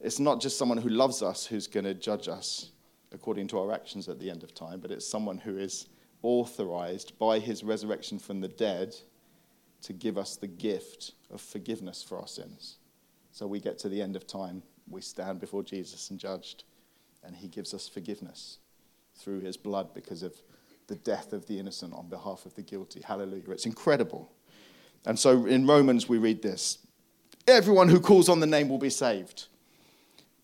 it's 0.00 0.20
not 0.20 0.40
just 0.40 0.56
someone 0.56 0.78
who 0.78 0.88
loves 0.88 1.20
us 1.20 1.44
who's 1.44 1.66
going 1.66 1.84
to 1.84 1.94
judge 1.94 2.28
us 2.28 2.70
according 3.12 3.48
to 3.48 3.58
our 3.58 3.72
actions 3.72 4.08
at 4.08 4.20
the 4.20 4.30
end 4.30 4.44
of 4.44 4.54
time, 4.54 4.78
but 4.78 4.92
it's 4.92 5.08
someone 5.08 5.38
who 5.38 5.58
is 5.58 5.88
authorized 6.22 7.18
by 7.18 7.40
his 7.40 7.64
resurrection 7.64 8.18
from 8.18 8.40
the 8.40 8.48
dead 8.48 8.94
to 9.82 9.92
give 9.92 10.16
us 10.16 10.36
the 10.36 10.46
gift 10.46 11.12
of 11.32 11.40
forgiveness 11.40 12.04
for 12.04 12.18
our 12.18 12.28
sins. 12.28 12.78
So 13.32 13.48
we 13.48 13.58
get 13.58 13.78
to 13.80 13.88
the 13.88 14.00
end 14.00 14.14
of 14.14 14.28
time, 14.28 14.62
we 14.88 15.00
stand 15.00 15.40
before 15.40 15.64
Jesus 15.64 16.10
and 16.10 16.20
judged, 16.20 16.62
and 17.24 17.34
he 17.34 17.48
gives 17.48 17.74
us 17.74 17.88
forgiveness 17.88 18.58
through 19.16 19.40
his 19.40 19.56
blood 19.56 19.94
because 19.94 20.22
of 20.22 20.34
the 20.86 20.96
death 20.96 21.32
of 21.32 21.46
the 21.46 21.58
innocent 21.58 21.92
on 21.94 22.08
behalf 22.08 22.46
of 22.46 22.54
the 22.54 22.62
guilty. 22.62 23.00
Hallelujah. 23.00 23.50
It's 23.50 23.66
incredible. 23.66 24.30
And 25.04 25.18
so 25.18 25.46
in 25.46 25.66
Romans, 25.66 26.08
we 26.08 26.18
read 26.18 26.42
this 26.42 26.78
Everyone 27.48 27.88
who 27.88 28.00
calls 28.00 28.28
on 28.28 28.40
the 28.40 28.46
name 28.46 28.68
will 28.68 28.78
be 28.78 28.90
saved. 28.90 29.46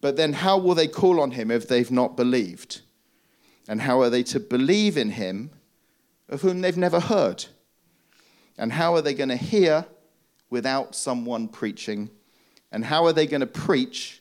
But 0.00 0.16
then, 0.16 0.32
how 0.32 0.58
will 0.58 0.74
they 0.74 0.88
call 0.88 1.20
on 1.20 1.30
him 1.30 1.50
if 1.50 1.68
they've 1.68 1.90
not 1.90 2.16
believed? 2.16 2.80
And 3.68 3.80
how 3.80 4.00
are 4.00 4.11
they 4.11 4.24
to 4.24 4.40
believe 4.40 4.96
in 4.96 5.11
him 5.11 5.50
of 6.28 6.42
whom 6.42 6.61
they've 6.61 6.76
never 6.76 6.98
heard? 6.98 7.46
And 8.58 8.72
how 8.72 8.94
are 8.94 9.00
they 9.00 9.14
going 9.14 9.28
to 9.28 9.37
hear 9.37 9.87
without 10.50 10.94
someone 10.96 11.46
preaching? 11.46 12.11
And 12.72 12.85
how 12.85 13.06
are 13.06 13.12
they 13.12 13.26
going 13.26 13.40
to 13.40 13.46
preach 13.46 14.20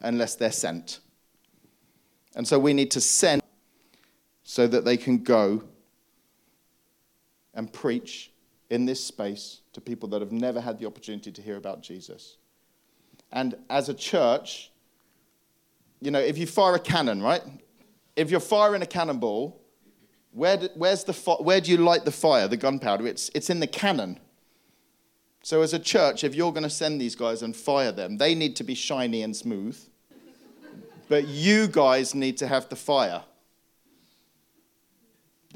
unless 0.00 0.34
they're 0.34 0.50
sent? 0.50 0.98
And 2.34 2.46
so 2.46 2.58
we 2.58 2.72
need 2.72 2.90
to 2.92 3.00
send 3.00 3.42
so 4.50 4.66
that 4.66 4.82
they 4.86 4.96
can 4.96 5.18
go 5.18 5.62
and 7.52 7.70
preach 7.70 8.32
in 8.70 8.86
this 8.86 9.04
space 9.04 9.60
to 9.74 9.80
people 9.82 10.08
that 10.08 10.22
have 10.22 10.32
never 10.32 10.58
had 10.58 10.78
the 10.78 10.86
opportunity 10.86 11.30
to 11.30 11.42
hear 11.42 11.58
about 11.58 11.82
Jesus. 11.82 12.38
And 13.30 13.56
as 13.68 13.90
a 13.90 13.94
church, 13.94 14.72
you 16.00 16.10
know, 16.10 16.18
if 16.18 16.38
you 16.38 16.46
fire 16.46 16.76
a 16.76 16.78
cannon, 16.78 17.22
right? 17.22 17.42
If 18.16 18.30
you're 18.30 18.40
firing 18.40 18.80
a 18.80 18.86
cannonball, 18.86 19.60
where 20.32 20.56
do, 20.56 20.70
where's 20.76 21.04
the 21.04 21.12
where 21.40 21.60
do 21.60 21.70
you 21.70 21.76
light 21.76 22.06
the 22.06 22.10
fire, 22.10 22.48
the 22.48 22.56
gunpowder? 22.56 23.06
It's, 23.06 23.30
it's 23.34 23.50
in 23.50 23.60
the 23.60 23.66
cannon. 23.66 24.18
So, 25.42 25.60
as 25.60 25.74
a 25.74 25.78
church, 25.78 26.24
if 26.24 26.34
you're 26.34 26.52
going 26.52 26.62
to 26.62 26.70
send 26.70 26.98
these 26.98 27.14
guys 27.14 27.42
and 27.42 27.54
fire 27.54 27.92
them, 27.92 28.16
they 28.16 28.34
need 28.34 28.56
to 28.56 28.64
be 28.64 28.74
shiny 28.74 29.22
and 29.22 29.36
smooth. 29.36 29.78
But 31.10 31.28
you 31.28 31.68
guys 31.68 32.14
need 32.14 32.38
to 32.38 32.46
have 32.46 32.70
the 32.70 32.76
fire 32.76 33.24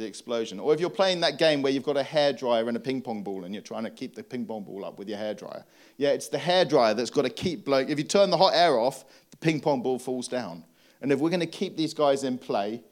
the 0.02 0.08
explosion. 0.08 0.60
Or 0.60 0.74
if 0.74 0.80
you're 0.80 0.90
playing 0.90 1.20
that 1.20 1.38
game 1.38 1.62
where 1.62 1.72
you've 1.72 1.84
got 1.84 1.96
a 1.96 2.02
hairdryer 2.02 2.68
and 2.68 2.76
a 2.76 2.80
ping 2.80 3.00
pong 3.00 3.22
ball 3.22 3.44
and 3.44 3.54
you're 3.54 3.62
trying 3.62 3.84
to 3.84 3.90
keep 3.90 4.14
the 4.14 4.22
ping 4.22 4.44
pong 4.44 4.64
ball 4.64 4.84
up 4.84 4.98
with 4.98 5.08
your 5.08 5.18
hairdryer. 5.18 5.64
Yeah, 5.96 6.10
it's 6.10 6.28
the 6.28 6.38
hairdryer 6.38 6.94
that's 6.94 7.10
got 7.10 7.22
to 7.22 7.30
keep 7.30 7.64
blowing. 7.64 7.88
If 7.88 7.98
you 7.98 8.04
turn 8.04 8.30
the 8.30 8.36
hot 8.36 8.52
air 8.54 8.78
off, 8.78 9.04
the 9.30 9.36
ping 9.38 9.60
pong 9.60 9.82
ball 9.82 9.98
falls 9.98 10.28
down. 10.28 10.64
And 11.00 11.10
if 11.10 11.18
we're 11.18 11.30
going 11.30 11.40
to 11.40 11.46
keep 11.46 11.76
these 11.76 11.94
guys 11.94 12.24
in 12.24 12.38
play 12.38 12.82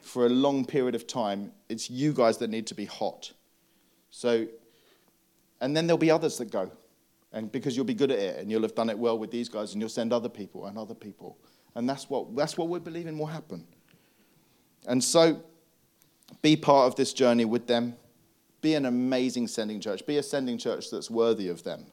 for 0.00 0.26
a 0.26 0.28
long 0.28 0.64
period 0.64 0.94
of 0.94 1.06
time, 1.06 1.52
it's 1.68 1.90
you 1.90 2.12
guys 2.12 2.38
that 2.38 2.50
need 2.50 2.66
to 2.68 2.74
be 2.74 2.84
hot. 2.84 3.32
So, 4.10 4.46
and 5.60 5.76
then 5.76 5.86
there'll 5.86 5.98
be 5.98 6.10
others 6.10 6.38
that 6.38 6.50
go. 6.50 6.70
And 7.32 7.50
because 7.52 7.76
you'll 7.76 7.86
be 7.86 7.94
good 7.94 8.10
at 8.10 8.18
it 8.18 8.38
and 8.38 8.50
you'll 8.50 8.62
have 8.62 8.74
done 8.74 8.90
it 8.90 8.98
well 8.98 9.18
with 9.18 9.30
these 9.30 9.48
guys 9.48 9.72
and 9.72 9.80
you'll 9.80 9.88
send 9.88 10.12
other 10.12 10.28
people 10.28 10.66
and 10.66 10.76
other 10.76 10.94
people. 10.94 11.38
And 11.74 11.88
that's 11.88 12.10
what, 12.10 12.34
that's 12.34 12.58
what 12.58 12.68
we're 12.68 12.80
believing 12.80 13.18
will 13.18 13.26
happen. 13.26 13.64
And 14.86 15.02
so, 15.02 15.42
be 16.42 16.56
part 16.56 16.86
of 16.86 16.96
this 16.96 17.12
journey 17.12 17.44
with 17.44 17.66
them. 17.66 17.96
Be 18.60 18.74
an 18.74 18.86
amazing 18.86 19.48
sending 19.48 19.80
church. 19.80 20.06
Be 20.06 20.18
a 20.18 20.22
sending 20.22 20.58
church 20.58 20.90
that's 20.90 21.10
worthy 21.10 21.48
of 21.48 21.64
them. 21.64 21.86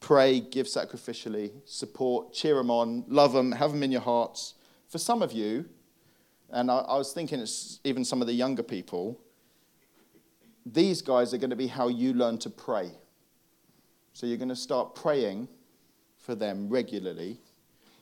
Pray, 0.00 0.40
give 0.40 0.66
sacrificially, 0.66 1.52
support, 1.66 2.32
cheer 2.32 2.54
them 2.54 2.70
on, 2.70 3.04
love 3.06 3.34
them, 3.34 3.52
have 3.52 3.72
them 3.72 3.82
in 3.82 3.92
your 3.92 4.00
hearts. 4.00 4.54
For 4.88 4.98
some 4.98 5.20
of 5.20 5.32
you, 5.32 5.66
and 6.50 6.70
I, 6.70 6.78
I 6.78 6.96
was 6.96 7.12
thinking 7.12 7.38
it's 7.38 7.80
even 7.84 8.04
some 8.04 8.20
of 8.22 8.26
the 8.26 8.32
younger 8.32 8.62
people, 8.62 9.20
these 10.64 11.02
guys 11.02 11.34
are 11.34 11.38
going 11.38 11.50
to 11.50 11.56
be 11.56 11.66
how 11.66 11.88
you 11.88 12.12
learn 12.14 12.38
to 12.38 12.50
pray. 12.50 12.90
So 14.12 14.26
you're 14.26 14.38
going 14.38 14.48
to 14.48 14.56
start 14.56 14.94
praying 14.94 15.48
for 16.18 16.34
them 16.34 16.68
regularly. 16.68 17.38